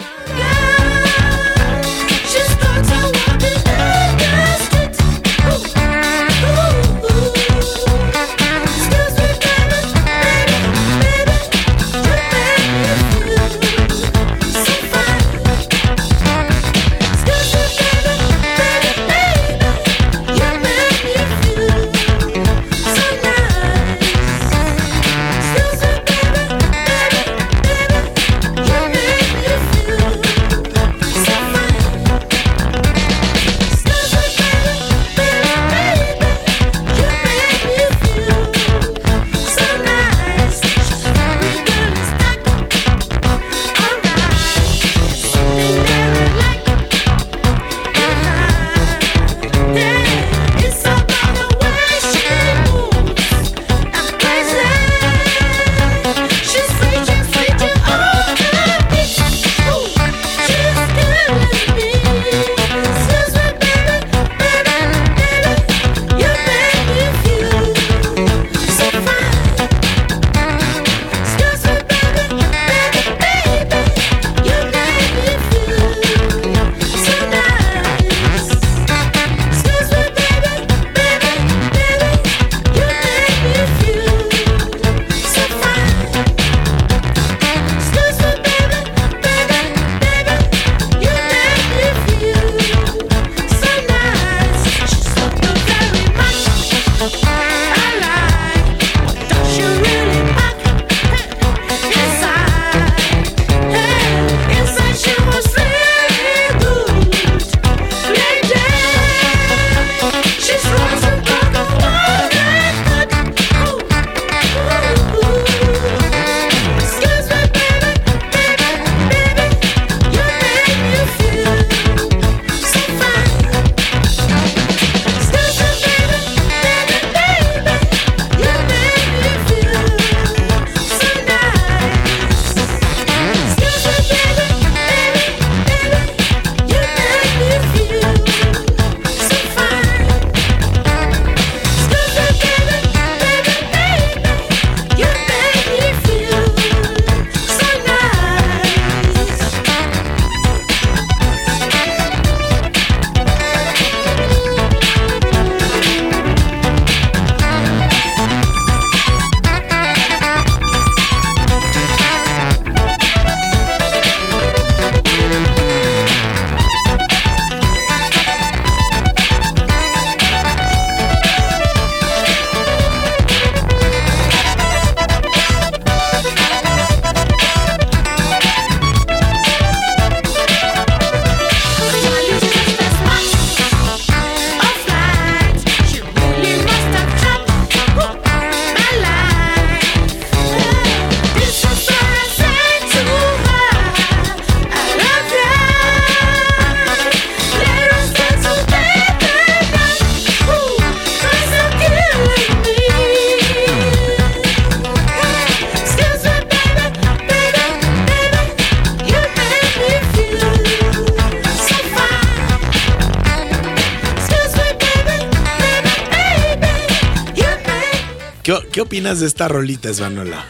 [218.90, 220.44] Opinas de esta rolita, Svanola?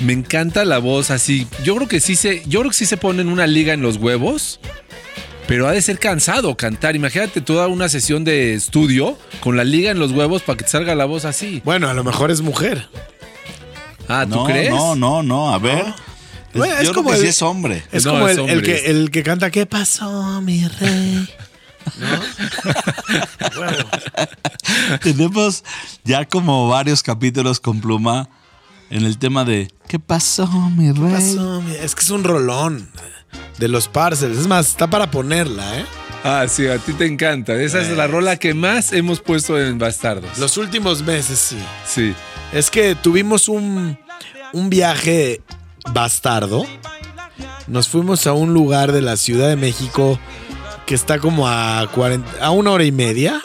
[0.00, 1.46] Me encanta la voz así.
[1.64, 3.98] Yo creo que sí se, yo creo que sí se ponen una liga en los
[3.98, 4.58] huevos,
[5.46, 6.96] pero ha de ser cansado cantar.
[6.96, 10.70] Imagínate toda una sesión de estudio con la liga en los huevos para que te
[10.70, 11.60] salga la voz así.
[11.62, 12.88] Bueno, a lo mejor es mujer.
[14.08, 14.70] Ah, ¿tú no, crees?
[14.70, 15.52] no, no, no.
[15.52, 15.80] A ver.
[15.80, 17.82] Es- Bueno, es yo como creo que el- sí es hombre.
[17.92, 21.28] Es No, como es el, el que, el que canta ¿Qué pasó, mi rey?
[25.02, 25.64] Tenemos
[26.04, 28.28] ya como varios capítulos con Pluma
[28.90, 31.08] en el tema de ¿Qué pasó, mi rey?
[31.08, 32.88] ¿Qué pasó, mi- Es que es un rolón
[33.58, 34.38] de los parcels.
[34.38, 35.86] Es más, está para ponerla, ¿eh?
[36.22, 37.54] Ah, sí, a ti te encanta.
[37.54, 40.38] Esa es la rola que más hemos puesto en Bastardos.
[40.38, 41.58] Los últimos meses, sí.
[41.86, 42.14] Sí.
[42.52, 43.98] Es que tuvimos un,
[44.52, 45.42] un viaje
[45.92, 46.64] bastardo.
[47.66, 50.18] Nos fuimos a un lugar de la Ciudad de México
[50.86, 53.40] que está como a, 40 a una hora y media.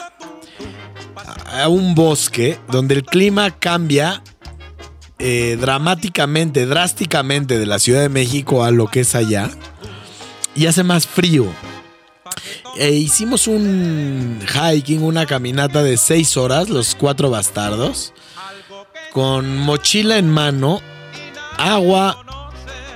[1.52, 4.22] A un bosque donde el clima cambia
[5.18, 9.50] eh, dramáticamente, drásticamente de la Ciudad de México a lo que es allá.
[10.54, 11.46] Y hace más frío.
[12.76, 18.12] E hicimos un hiking, una caminata de seis horas, los cuatro bastardos
[19.12, 20.80] con mochila en mano,
[21.58, 22.50] agua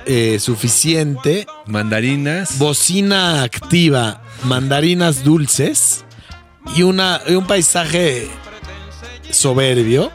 [0.05, 2.57] eh, suficiente, Mandarinas.
[2.57, 6.03] bocina activa, mandarinas dulces
[6.75, 8.27] y, una, y un paisaje
[9.31, 10.11] soberbio.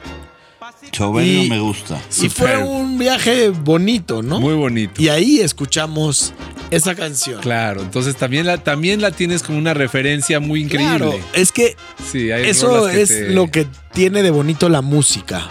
[1.22, 2.00] Y- me gusta.
[2.20, 4.40] Y fue un viaje bonito, ¿no?
[4.40, 5.00] Muy bonito.
[5.00, 6.32] Y ahí escuchamos
[6.70, 7.40] esa canción.
[7.40, 10.96] Claro, entonces también la, también la tienes como una referencia muy increíble.
[10.98, 11.76] Claro, es que
[12.10, 15.46] Sí, hay Eso que es te- lo que tiene de bonito la música.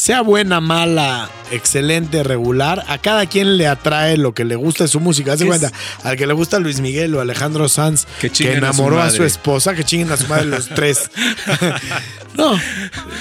[0.00, 4.88] Sea buena, mala, excelente, regular, a cada quien le atrae lo que le gusta de
[4.88, 5.34] su música.
[5.34, 8.30] Haz de ¿Qué cuenta, al que le gusta Luis Miguel o Alejandro Sanz, Que que,
[8.30, 11.10] chinguen a su enamoró a su, esposa, que chinguen a su madre los tres.
[12.34, 12.58] no,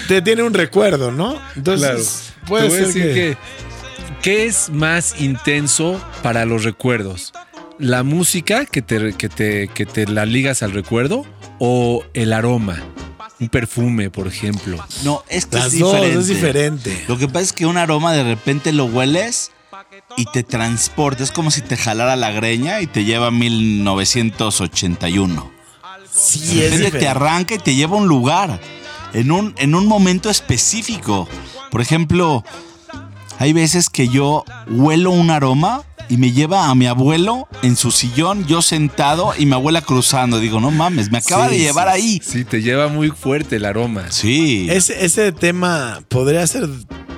[0.08, 1.38] te tiene un recuerdo, ¿no?
[1.58, 2.48] Entonces, Claro.
[2.48, 3.14] puede ser decir que...
[3.14, 3.38] que...
[4.22, 7.34] ¿Qué es más intenso para los recuerdos?
[7.78, 11.26] ¿La música que te, que te, que te la ligas al recuerdo
[11.60, 12.82] o el aroma?
[13.40, 14.84] Un perfume, por ejemplo.
[15.04, 16.20] No, es que Las es dos, diferente.
[16.20, 17.06] es diferente.
[17.08, 19.52] Lo que pasa es que un aroma de repente lo hueles
[20.18, 21.24] y te transporta.
[21.24, 25.52] Es como si te jalara la greña y te lleva a 1981.
[26.12, 27.08] Sí, De es repente te diferente.
[27.08, 28.60] arranca y te lleva a un lugar,
[29.14, 31.28] en un, en un momento específico.
[31.72, 32.44] Por ejemplo,
[33.38, 37.92] hay veces que yo huelo un aroma y me lleva a mi abuelo en su
[37.92, 40.40] sillón, yo sentado y mi abuela cruzando.
[40.40, 42.22] Digo, no mames, me acaba Sí, de llevar sí, ahí.
[42.24, 44.12] Sí, te lleva muy fuerte el aroma.
[44.12, 44.68] Sí.
[44.70, 46.68] Ese, ese tema podría ser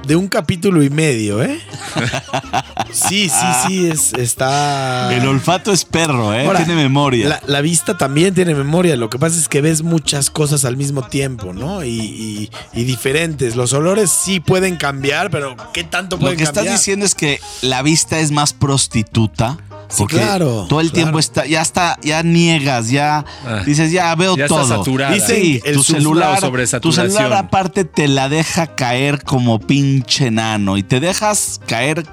[0.07, 1.59] de un capítulo y medio, ¿eh?
[2.91, 5.13] Sí, sí, sí, es, está...
[5.15, 6.45] El olfato es perro, ¿eh?
[6.45, 7.27] Ahora, Tiene memoria.
[7.29, 8.97] La, la vista también tiene memoria.
[8.97, 11.83] Lo que pasa es que ves muchas cosas al mismo tiempo, ¿no?
[11.85, 13.55] Y, y- y diferentes.
[13.55, 16.77] Los olores sí pueden cambiar, pero ¿qué tanto Lo pueden que estás cambiar?
[16.77, 19.57] diciendo es que la vista es más prostituta.
[19.89, 21.03] Sí, Porque claro, todo el claro.
[21.03, 23.61] tiempo está, ya está, ya niegas, ya Ah.
[23.65, 24.67] dices, ya veo Ya está todo.
[24.67, 25.19] saturada.
[25.19, 27.07] Sí, el tu celular, la sobresaturación.
[27.09, 32.05] tu celular aparte te la deja caer como pinche enano y te dejas caer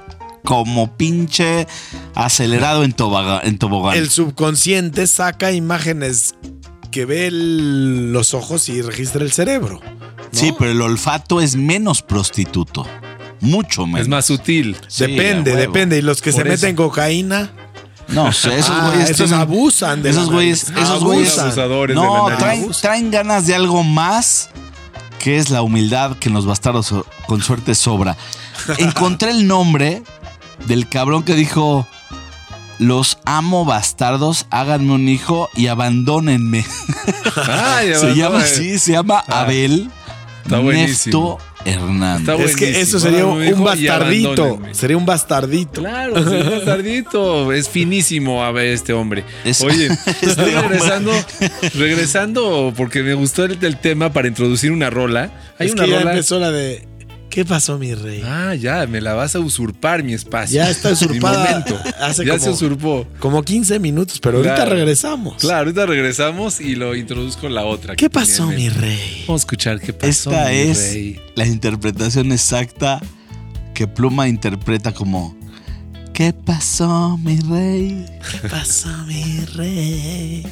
[0.44, 1.68] como pinche
[2.16, 3.96] acelerado en, tobaga- en tobogán.
[3.96, 6.34] El subconsciente saca imágenes
[6.90, 9.80] que ve el- los ojos y registra el cerebro.
[9.84, 10.18] ¿no?
[10.32, 12.84] Sí, pero el olfato es menos prostituto.
[13.40, 14.02] Mucho menos.
[14.02, 14.76] Es más sutil.
[14.88, 15.98] Sí, depende, depende.
[15.98, 16.60] Y los que Por se eso.
[16.66, 17.50] meten cocaína,
[18.08, 21.44] No esos Ah, güeyes esos tienen- abusan de esos güeyes, esos güeyes Abusan.
[21.46, 22.38] abusadores de No, la nariz.
[22.38, 24.48] traen, traen ganas de algo más
[25.18, 26.94] que es la humildad que en los bastardos
[27.26, 28.16] con suerte sobra.
[28.78, 30.02] Encontré el nombre
[30.66, 31.86] del cabrón que dijo:
[32.78, 36.64] Los amo bastardos, háganme un hijo y abandónenme.
[37.46, 39.90] Ay, se llama así, se llama Ah, Abel
[40.44, 41.38] está buenísimo.
[41.38, 42.28] Nefto Hernández.
[42.28, 44.58] Está Es que eso sería un, bastardito.
[44.72, 45.80] Sería un bastardito.
[45.80, 47.52] Claro, es un bastardito.
[47.52, 49.24] Es finísimo a ver este hombre.
[49.44, 49.88] Es- Oye,
[50.22, 51.12] estoy regresando,
[51.74, 55.30] regresando porque me gustó el, el tema para introducir una rola.
[55.58, 56.10] Hay es una que ya rola.
[56.12, 56.87] empezó la de
[57.38, 58.20] ¿Qué pasó, mi rey?
[58.26, 60.56] Ah, ya, me la vas a usurpar mi espacio.
[60.56, 61.80] Ya está usurpada Mi momento.
[62.00, 63.06] hace ya como- se usurpó.
[63.20, 65.36] Como 15 minutos, pero ahorita regresamos.
[65.36, 67.94] Claro, ahorita regresamos y lo introduzco la otra.
[67.94, 69.22] ¿Qué pasó, en mi rey?
[69.28, 70.08] Vamos a escuchar qué pasó.
[70.32, 71.20] Esta mi es rey.
[71.36, 73.00] la interpretación exacta
[73.72, 75.38] que Pluma interpreta como
[76.12, 78.04] ¿Qué pasó, mi rey?
[78.32, 80.44] ¿Qué pasó, mi rey?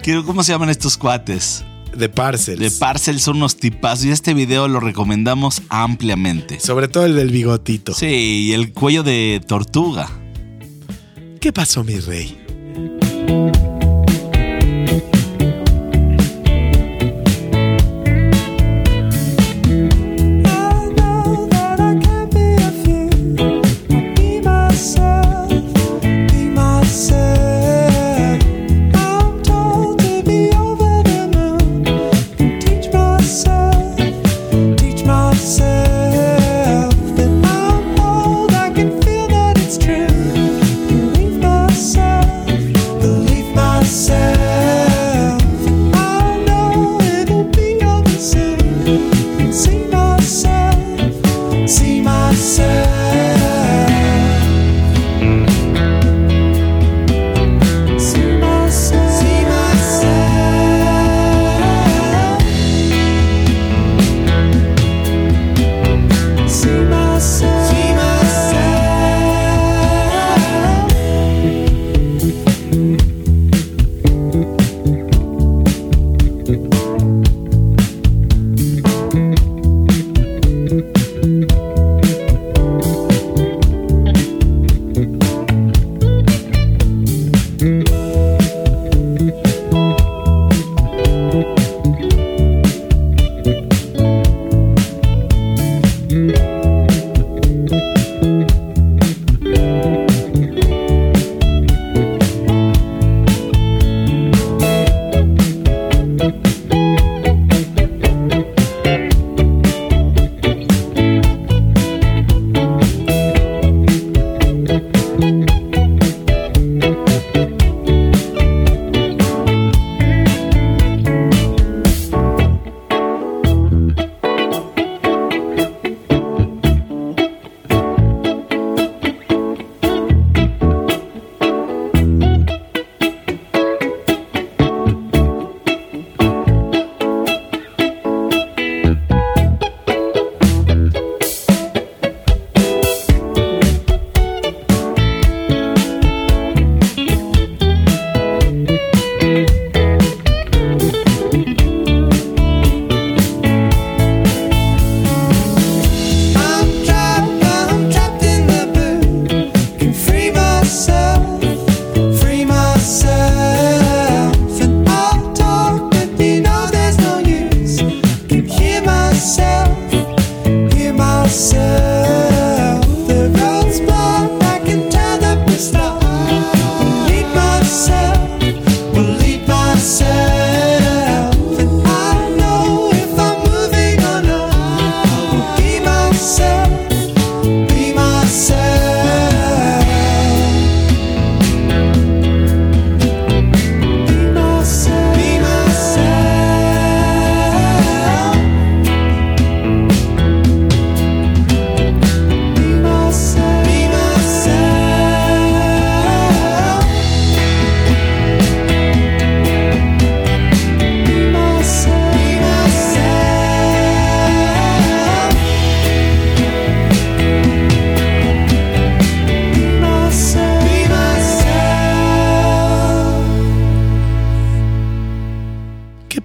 [0.00, 1.64] Quiero, ¿Cómo se llaman estos cuates?
[1.96, 2.60] De Parcels.
[2.60, 6.60] De Parcel son unos tipazos y este video lo recomendamos ampliamente.
[6.60, 7.94] Sobre todo el del bigotito.
[7.94, 10.08] Sí, y el cuello de tortuga.
[11.40, 12.38] ¿Qué pasó, mi rey?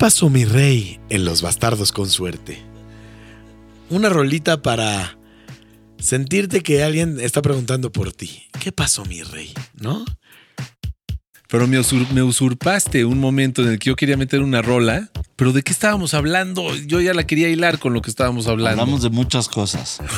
[0.09, 2.57] Pasó mi rey en Los Bastardos con Suerte?
[3.91, 5.15] Una rolita para
[5.99, 8.41] sentirte que alguien está preguntando por ti.
[8.59, 9.53] ¿Qué pasó mi rey?
[9.79, 10.03] ¿No?
[11.47, 15.11] Pero me, usur- me usurpaste un momento en el que yo quería meter una rola.
[15.35, 16.75] Pero ¿de qué estábamos hablando?
[16.87, 18.81] Yo ya la quería hilar con lo que estábamos hablando.
[18.81, 19.99] Hablamos de muchas cosas.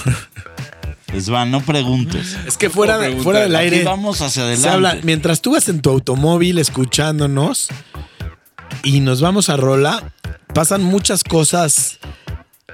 [1.14, 2.38] Es van, no preguntes.
[2.48, 3.24] Es que fuera, No de- pregunta.
[3.26, 3.84] fuera del Aquí aire.
[3.84, 4.70] vamos hacia se adelante.
[4.70, 7.68] habla- mientras tú vas en tu automóvil escuchándonos
[8.84, 10.14] y nos vamos a rola,
[10.54, 12.00] pasan muchas cosas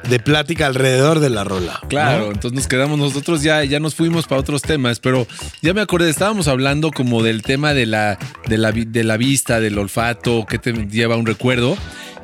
[0.09, 1.81] de plática alrededor de la rola.
[1.89, 5.27] Claro, entonces nos quedamos nosotros ya, ya nos fuimos para otros temas, pero
[5.61, 8.17] ya me acordé, estábamos hablando como del tema de la,
[8.47, 11.77] de la, de la vista, del olfato, que te lleva un recuerdo.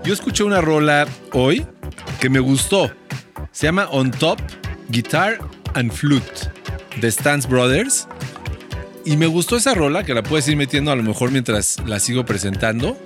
[0.03, 1.65] Yo escuché una rola hoy
[2.19, 2.91] que me gustó.
[3.51, 4.39] Se llama On Top,
[4.89, 5.39] Guitar
[5.73, 6.51] and Flute,
[6.99, 8.07] de Stans Brothers.
[9.05, 11.99] Y me gustó esa rola, que la puedes ir metiendo a lo mejor mientras la
[11.99, 12.97] sigo presentando.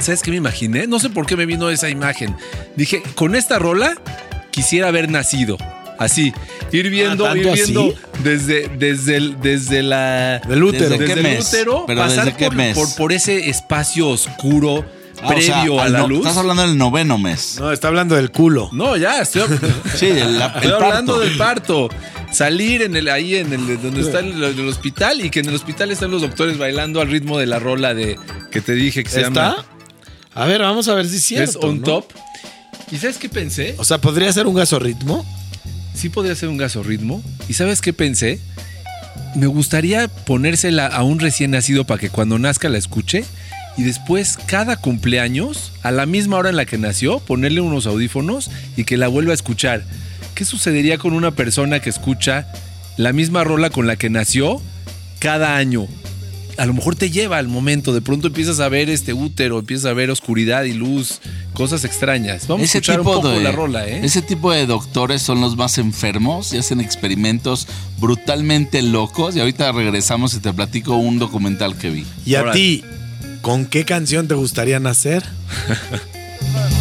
[0.00, 0.86] ¿Sabes qué me imaginé?
[0.86, 2.36] No sé por qué me vino esa imagen.
[2.76, 3.94] Dije, con esta rola
[4.50, 5.56] quisiera haber nacido.
[5.98, 6.32] Así,
[6.70, 7.94] ir viendo, ¿tanto ir viendo así?
[8.22, 10.38] desde, desde, el- desde la.
[10.46, 10.90] Del útero.
[10.90, 11.48] ¿Desde Desde qué el mes?
[11.48, 12.74] útero, ¿Pero pasar desde qué por, mes?
[12.78, 14.84] por- por ese espacio oscuro
[15.20, 16.18] Ah, o sea, previo a la no- luz.
[16.20, 17.56] Estás hablando del noveno mes.
[17.58, 18.68] No, está hablando del culo.
[18.70, 19.42] No, ya, estoy,
[19.96, 21.18] Sí, el, estoy el hablando parto.
[21.18, 21.88] del parto.
[22.30, 25.56] Salir en el, ahí en el donde está el, el hospital y que en el
[25.56, 28.16] hospital están los doctores bailando al ritmo de la rola de
[28.52, 29.56] que te dije que se ¿Está?
[29.56, 29.64] llama
[30.38, 31.58] A ver, vamos a ver si es es cierto.
[31.66, 31.84] On ¿no?
[31.84, 32.12] Top.
[32.92, 33.74] ¿Y sabes qué pensé?
[33.78, 35.26] O sea, podría ser un gasorritmo.
[35.94, 37.20] sí podría ser un gasorritmo.
[37.48, 38.38] ¿Y sabes qué pensé?
[39.34, 43.24] Me gustaría ponérsela a un recién nacido para que cuando nazca la escuche
[43.76, 48.48] y después cada cumpleaños, a la misma hora en la que nació, ponerle unos audífonos
[48.76, 49.82] y que la vuelva a escuchar.
[50.36, 52.46] ¿Qué sucedería con una persona que escucha
[52.96, 54.62] la misma rola con la que nació
[55.18, 55.88] cada año?
[56.58, 59.86] A lo mejor te lleva al momento, de pronto empiezas a ver este útero, empiezas
[59.86, 61.20] a ver oscuridad y luz,
[61.52, 62.48] cosas extrañas.
[62.48, 64.00] Vamos a escuchar tipo, un poco de, la rola, ¿eh?
[64.02, 69.36] ese tipo de doctores son los más enfermos y hacen experimentos brutalmente locos.
[69.36, 72.04] Y ahorita regresamos y te platico un documental que vi.
[72.26, 72.82] ¿Y a ti,
[73.40, 75.22] con qué canción te gustaría nacer?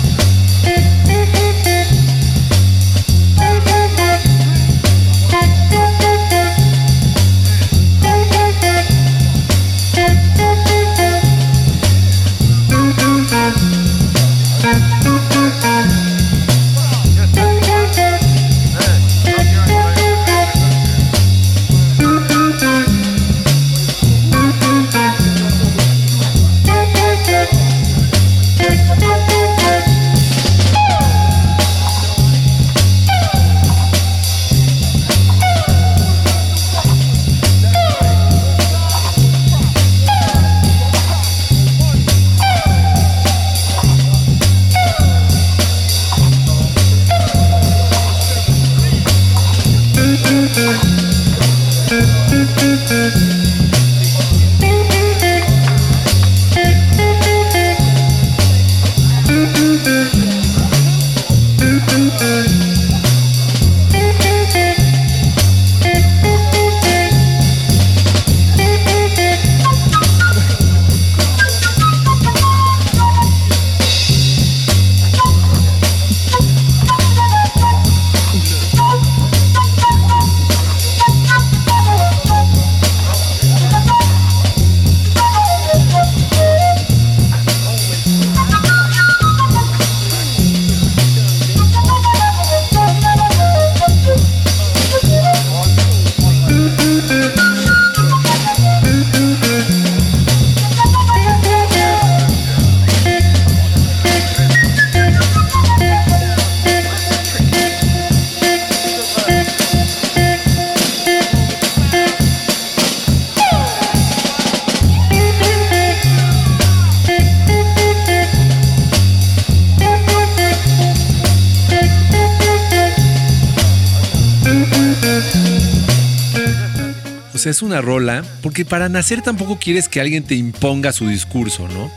[127.47, 131.67] sea, es una rola, porque para nacer tampoco quieres que alguien te imponga su discurso,
[131.67, 131.91] ¿no?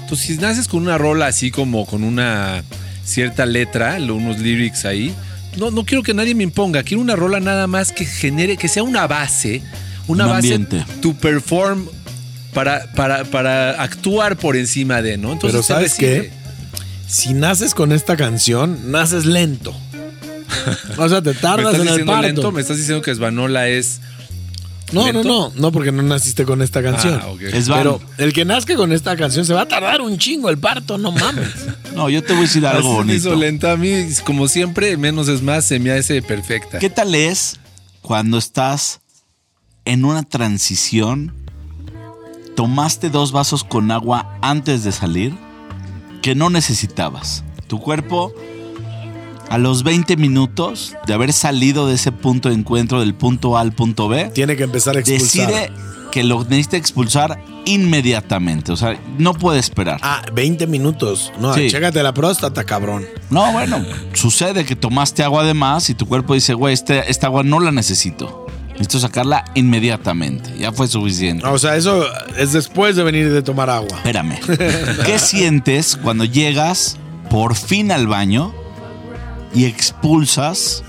[0.00, 2.62] Entonces, si naces con una rola así como con una
[3.04, 5.14] cierta letra, unos lyrics ahí,
[5.56, 8.68] no, no quiero que nadie me imponga, quiero una rola nada más que genere, que
[8.68, 9.62] sea una base,
[10.06, 10.84] una Un base ambiente.
[11.00, 11.86] to perform
[12.54, 15.32] para, para, para actuar por encima de, ¿no?
[15.32, 16.30] Entonces, Pero ¿sabes recibe.
[16.30, 16.42] qué?
[17.06, 19.74] Si naces con esta canción, naces lento.
[20.98, 22.22] O sea, te ¿Me tardas estás en el parto.
[22.22, 22.52] lento?
[22.52, 24.00] ¿Me estás diciendo que Svanola es
[24.92, 25.22] No, lento?
[25.24, 27.20] no, no, no, porque no naciste con esta canción.
[27.22, 27.32] Ah.
[27.52, 27.68] Es.
[27.68, 30.98] Pero el que nazca con esta canción se va a tardar un chingo el parto,
[30.98, 31.48] no mames.
[31.94, 33.44] No, yo te voy a decir algo Así hizo bonito.
[33.44, 33.72] lenta.
[33.72, 36.78] A mí, como siempre, menos es más, se me hace perfecta.
[36.78, 37.60] ¿Qué tal es
[38.00, 39.00] cuando estás
[39.84, 41.34] en una transición?
[42.56, 45.34] Tomaste dos vasos con agua antes de salir
[46.22, 47.44] que no necesitabas.
[47.66, 48.32] Tu cuerpo,
[49.50, 53.60] a los 20 minutos de haber salido de ese punto de encuentro del punto A
[53.60, 55.46] al punto B, Tiene que empezar a expulsar.
[55.48, 55.72] decide
[56.10, 58.72] que lo necesita expulsar inmediatamente.
[58.72, 59.98] O sea, no puede esperar.
[60.02, 61.32] Ah, 20 minutos.
[61.38, 61.68] No, Sí.
[61.70, 63.04] chécate la próstata, cabrón.
[63.30, 63.84] No, bueno,
[64.14, 67.60] sucede que tomaste agua de más y tu cuerpo dice, güey, este, esta agua no
[67.60, 68.46] la necesito.
[68.72, 70.50] Necesito sacarla inmediatamente.
[70.58, 71.46] Ya fue suficiente.
[71.46, 72.04] O sea, eso
[72.38, 73.96] es después de venir de tomar agua.
[73.96, 74.38] Espérame.
[75.06, 76.96] ¿Qué sientes cuando llegas
[77.30, 78.54] por fin al baño
[79.54, 80.82] y expulsas?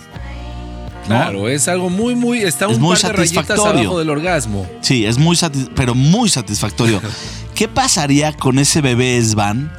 [1.04, 1.08] ¿no?
[1.16, 2.40] Claro, es algo muy, muy.
[2.44, 3.82] Está Es un muy par de rayitas satisfactorio.
[3.82, 4.66] abajo del orgasmo.
[4.82, 7.02] Sí, es muy satis- pero muy satisfactorio.
[7.56, 9.72] ¿Qué pasaría con ese bebé Svan?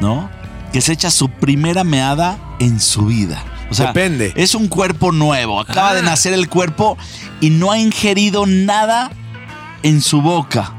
[0.00, 0.30] ¿No?
[0.72, 3.42] Que se echa su primera meada en su vida.
[3.70, 4.32] O sea, Depende.
[4.36, 5.60] es un cuerpo nuevo.
[5.60, 6.04] Acaba de Ah.
[6.04, 6.96] nacer el cuerpo
[7.40, 9.10] y no ha ingerido nada
[9.82, 10.72] en su boca.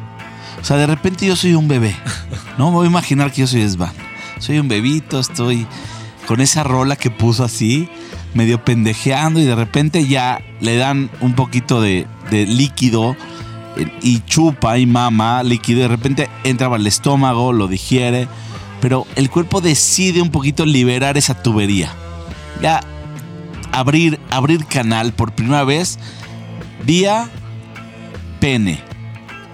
[0.62, 1.96] O sea, de repente yo soy un bebé.
[2.58, 3.92] No me voy a imaginar que yo soy Svan.
[4.40, 5.68] Soy un bebito, estoy
[6.28, 7.90] con esa rola que puso así,
[8.34, 13.16] medio pendejeando y de repente ya le dan un poquito de, de líquido
[13.78, 15.80] eh, y chupa y mama líquido.
[15.80, 18.28] y De repente entra al estómago, lo digiere,
[18.82, 21.92] pero el cuerpo decide un poquito liberar esa tubería.
[22.62, 22.82] Ya
[23.72, 25.98] abrir, abrir canal por primera vez
[26.86, 27.30] vía
[28.40, 28.82] pene.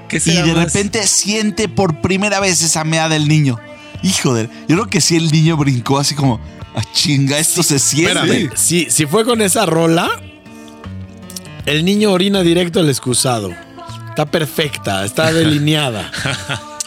[0.09, 0.65] ¿Qué Y de más?
[0.65, 3.59] repente siente por primera vez esa mea del niño.
[4.01, 4.49] Hijo de.
[4.67, 6.39] Yo creo que sí el niño brincó así como.
[6.75, 8.11] A chinga, esto se siente.
[8.13, 10.09] Espérame, si, si fue con esa rola,
[11.65, 13.51] el niño orina directo al excusado.
[14.09, 16.11] Está perfecta, está delineada.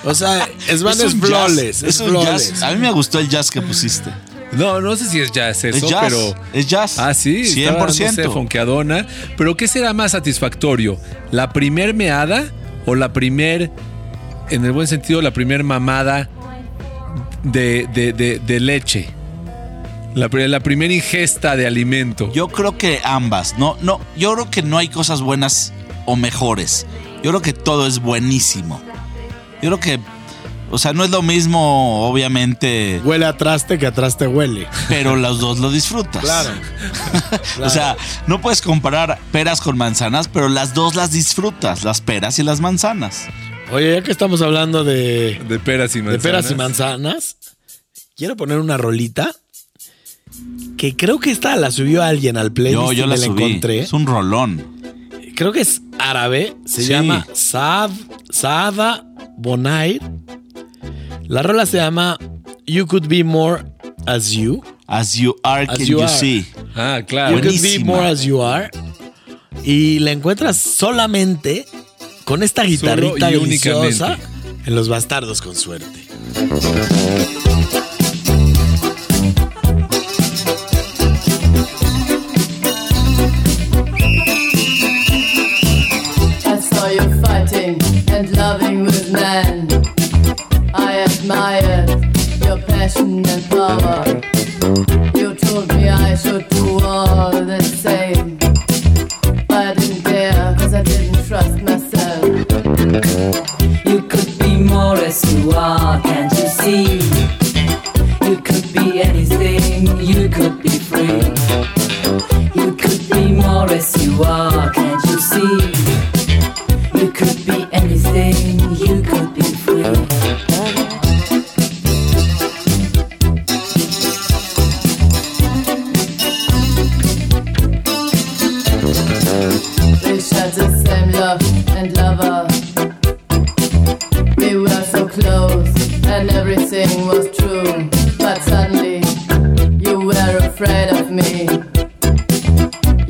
[0.04, 2.50] O sea, Svan es, un flawless, es es un flawless.
[2.50, 2.62] jazz.
[2.62, 4.10] A mí me gustó el jazz que pusiste.
[4.52, 6.04] No, no sé si es jazz eso, Es jazz.
[6.04, 6.34] pero.
[6.52, 6.98] Es jazz.
[6.98, 7.40] Ah, sí.
[7.42, 8.06] estaba, 100%.
[8.06, 9.06] No sé, fonqueadona.
[9.36, 10.98] Pero ¿qué será más satisfactorio?
[11.32, 12.44] ¿La primer meada
[12.86, 13.70] o la primer,
[14.50, 16.28] en el buen sentido, la primer mamada
[17.42, 19.08] de, de- de- de leche?
[20.16, 22.32] La, pri- la primera ingesta de alimento.
[22.32, 23.58] Yo creo que ambas.
[23.58, 25.72] No, no, yo creo que no hay cosas buenas
[26.06, 26.86] o mejores.
[27.22, 28.80] Yo creo que todo es buenísimo.
[29.62, 30.00] Yo creo que.
[30.68, 34.66] O sea, no es lo mismo, obviamente, Huele a traste que a traste huele.
[34.88, 36.22] pero los dos lo disfrutas.
[36.24, 36.50] Claro.
[37.62, 37.96] O sea,
[38.26, 42.60] no puedes comparar peras con manzanas, pero las dos las disfrutas, las peras y las
[42.60, 43.26] manzanas.
[43.70, 46.22] Oye, ya que estamos hablando de, de peras y de manzanas.
[46.22, 47.36] peras y manzanas,
[48.16, 49.32] quiero poner una rolita
[50.76, 53.26] que creo que esta la subió alguien al playlist Yo, yo y la me la
[53.26, 53.42] subí.
[53.44, 53.78] encontré.
[53.80, 54.64] Es un rolón.
[55.34, 56.88] Creo que es árabe, se Sí.
[56.88, 57.90] llama Saad,
[58.30, 59.06] Saada
[59.36, 60.00] Bonair.
[61.28, 62.18] La rola se llama
[62.66, 63.64] You Could Be More
[64.06, 64.62] As You.
[64.86, 66.08] As you are, As can you you, are.
[66.18, 66.46] see.
[66.74, 67.40] Ah, You claro.
[67.40, 67.78] Could Be.
[67.84, 68.70] More As You Are.
[69.64, 71.66] Y la encuentras solamente
[72.24, 74.16] con esta guitarrita deliciosa
[74.64, 76.06] en Los Bastardos con Suerte.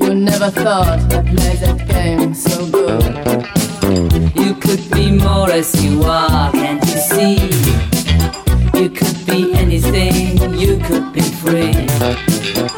[0.06, 3.02] You never thought I'd play that game so good.
[4.36, 7.34] You could be more as you are, can't you see?
[8.80, 12.75] You could be anything, you could be free.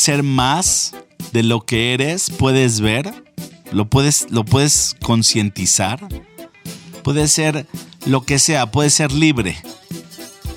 [0.00, 0.94] Ser más
[1.32, 3.12] de lo que eres, puedes ver,
[3.72, 6.06] lo puedes, lo puedes concientizar,
[7.02, 7.66] puedes ser
[8.06, 9.56] lo que sea, puedes ser libre.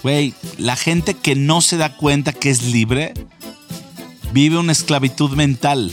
[0.01, 3.13] Güey, la gente que no se da cuenta que es libre
[4.33, 5.91] vive una esclavitud mental.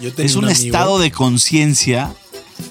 [0.00, 2.14] Yo Es un, estado de conciencia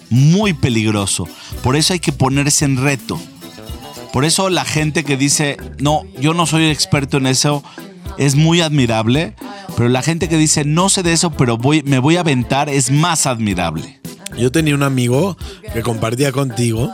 [0.10, 1.28] muy peligroso.
[1.64, 3.20] Por eso hay que ponerse en reto.
[4.14, 7.64] Por eso la gente que dice, no, yo no soy experto en eso,
[8.18, 9.36] es muy admirable.
[9.80, 12.68] Pero la gente que dice, no sé de eso, pero voy, me voy a aventar,
[12.68, 14.02] es más admirable.
[14.38, 15.38] Yo tenía un amigo
[15.74, 16.94] que compartía contigo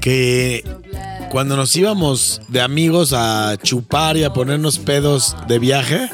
[0.00, 0.62] que
[1.28, 6.08] cuando nos íbamos de amigos a chupar y a ponernos pedos de viaje,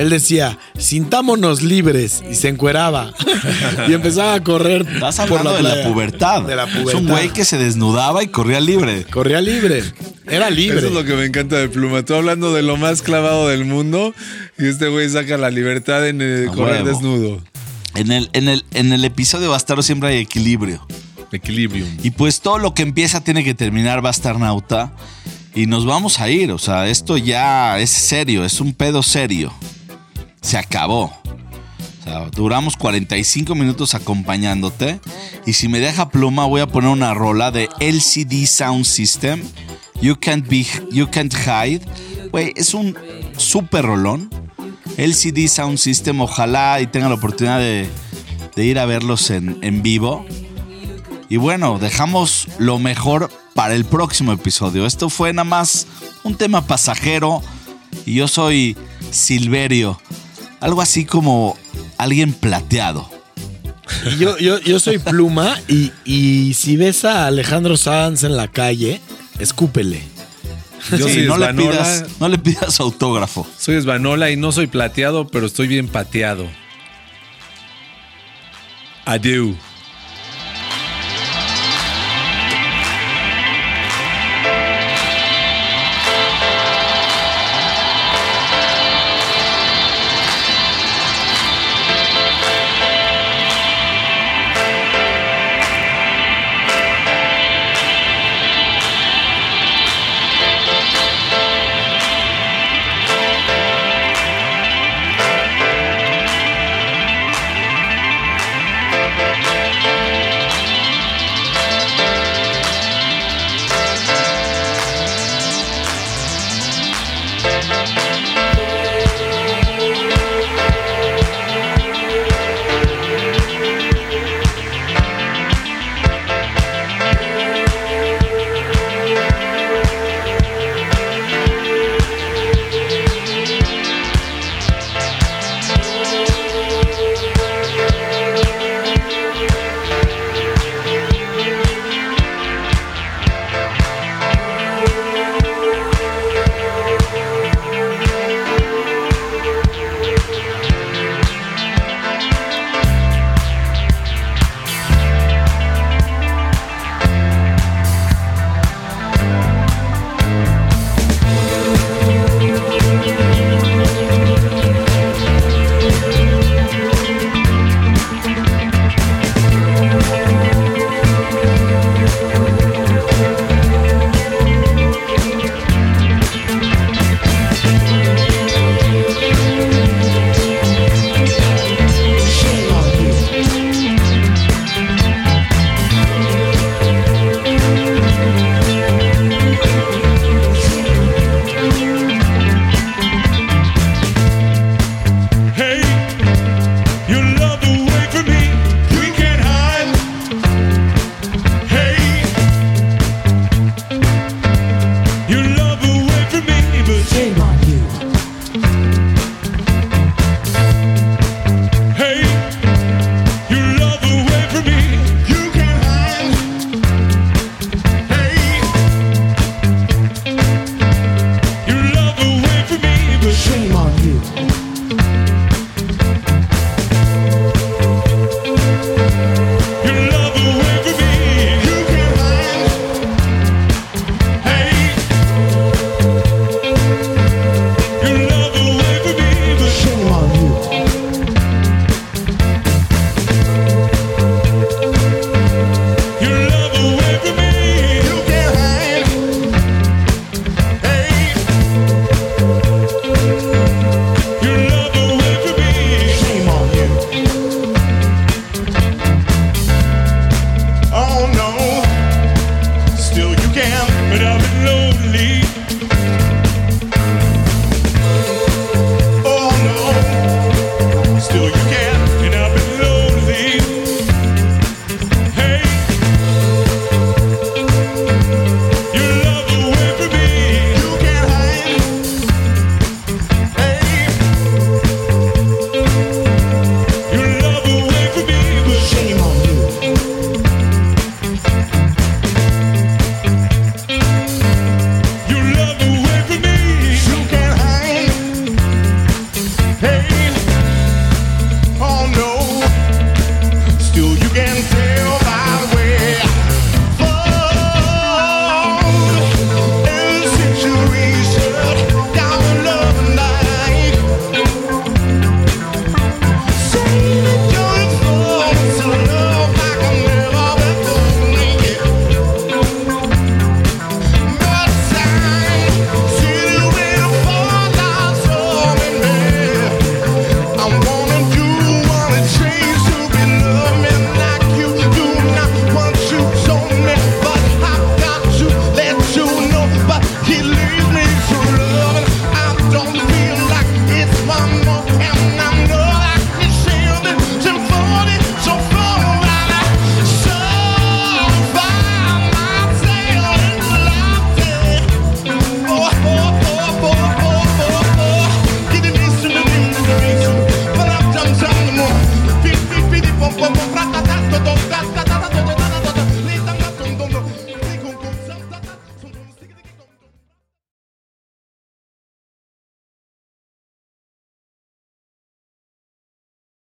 [0.00, 3.12] él decía, sintámonos libres y se encueraba
[3.88, 6.42] y empezaba a correr Estás por hablando la de la pubertad.
[6.42, 7.10] De la Es un pubertad.
[7.12, 9.04] güey que se desnudaba y corría libre.
[9.04, 9.82] Corría libre.
[10.26, 10.78] Era libre.
[10.78, 12.04] Eso es lo que me encanta de Pluma.
[12.04, 14.14] Tú hablando de lo más clavado del mundo
[14.58, 16.88] y este güey saca la libertad en eh, correr huevo.
[16.88, 17.42] desnudo.
[17.94, 20.86] En el, en, el, en el episodio Bastardo siempre hay equilibrio.
[21.32, 21.88] Equilibrium.
[22.02, 24.92] Y pues todo lo que empieza tiene que terminar Bastarnauta.
[25.54, 26.52] Y nos vamos a ir.
[26.52, 29.52] O sea, esto ya es serio, es un pedo serio.
[30.40, 31.12] Se acabó.
[32.34, 35.00] Duramos 45 minutos acompañándote.
[35.46, 39.42] Y si me deja pluma, voy a poner una rola de LCD Sound System.
[40.00, 41.82] You Can't, be, you can't Hide.
[42.30, 42.96] Güey, es un
[43.36, 44.30] super rolón.
[44.96, 47.88] LCD Sound System, ojalá y tenga la oportunidad de,
[48.56, 50.26] de ir a verlos en, en vivo.
[51.28, 54.84] Y bueno, dejamos lo mejor para el próximo episodio.
[54.84, 55.86] Esto fue nada más
[56.24, 57.42] un tema pasajero.
[58.04, 58.76] Y yo soy
[59.10, 60.00] Silverio.
[60.60, 61.56] Algo así como
[61.98, 63.08] alguien plateado.
[64.18, 69.00] Yo, yo, yo soy pluma y, y si ves a Alejandro Sanz en la calle,
[69.38, 70.02] escúpele.
[70.90, 73.46] Yo Sí, soy no, le pidas, no le pidas autógrafo.
[73.58, 76.46] soy Svanola y no soy plateado, pero estoy bien pateado.
[79.04, 79.56] Adiós.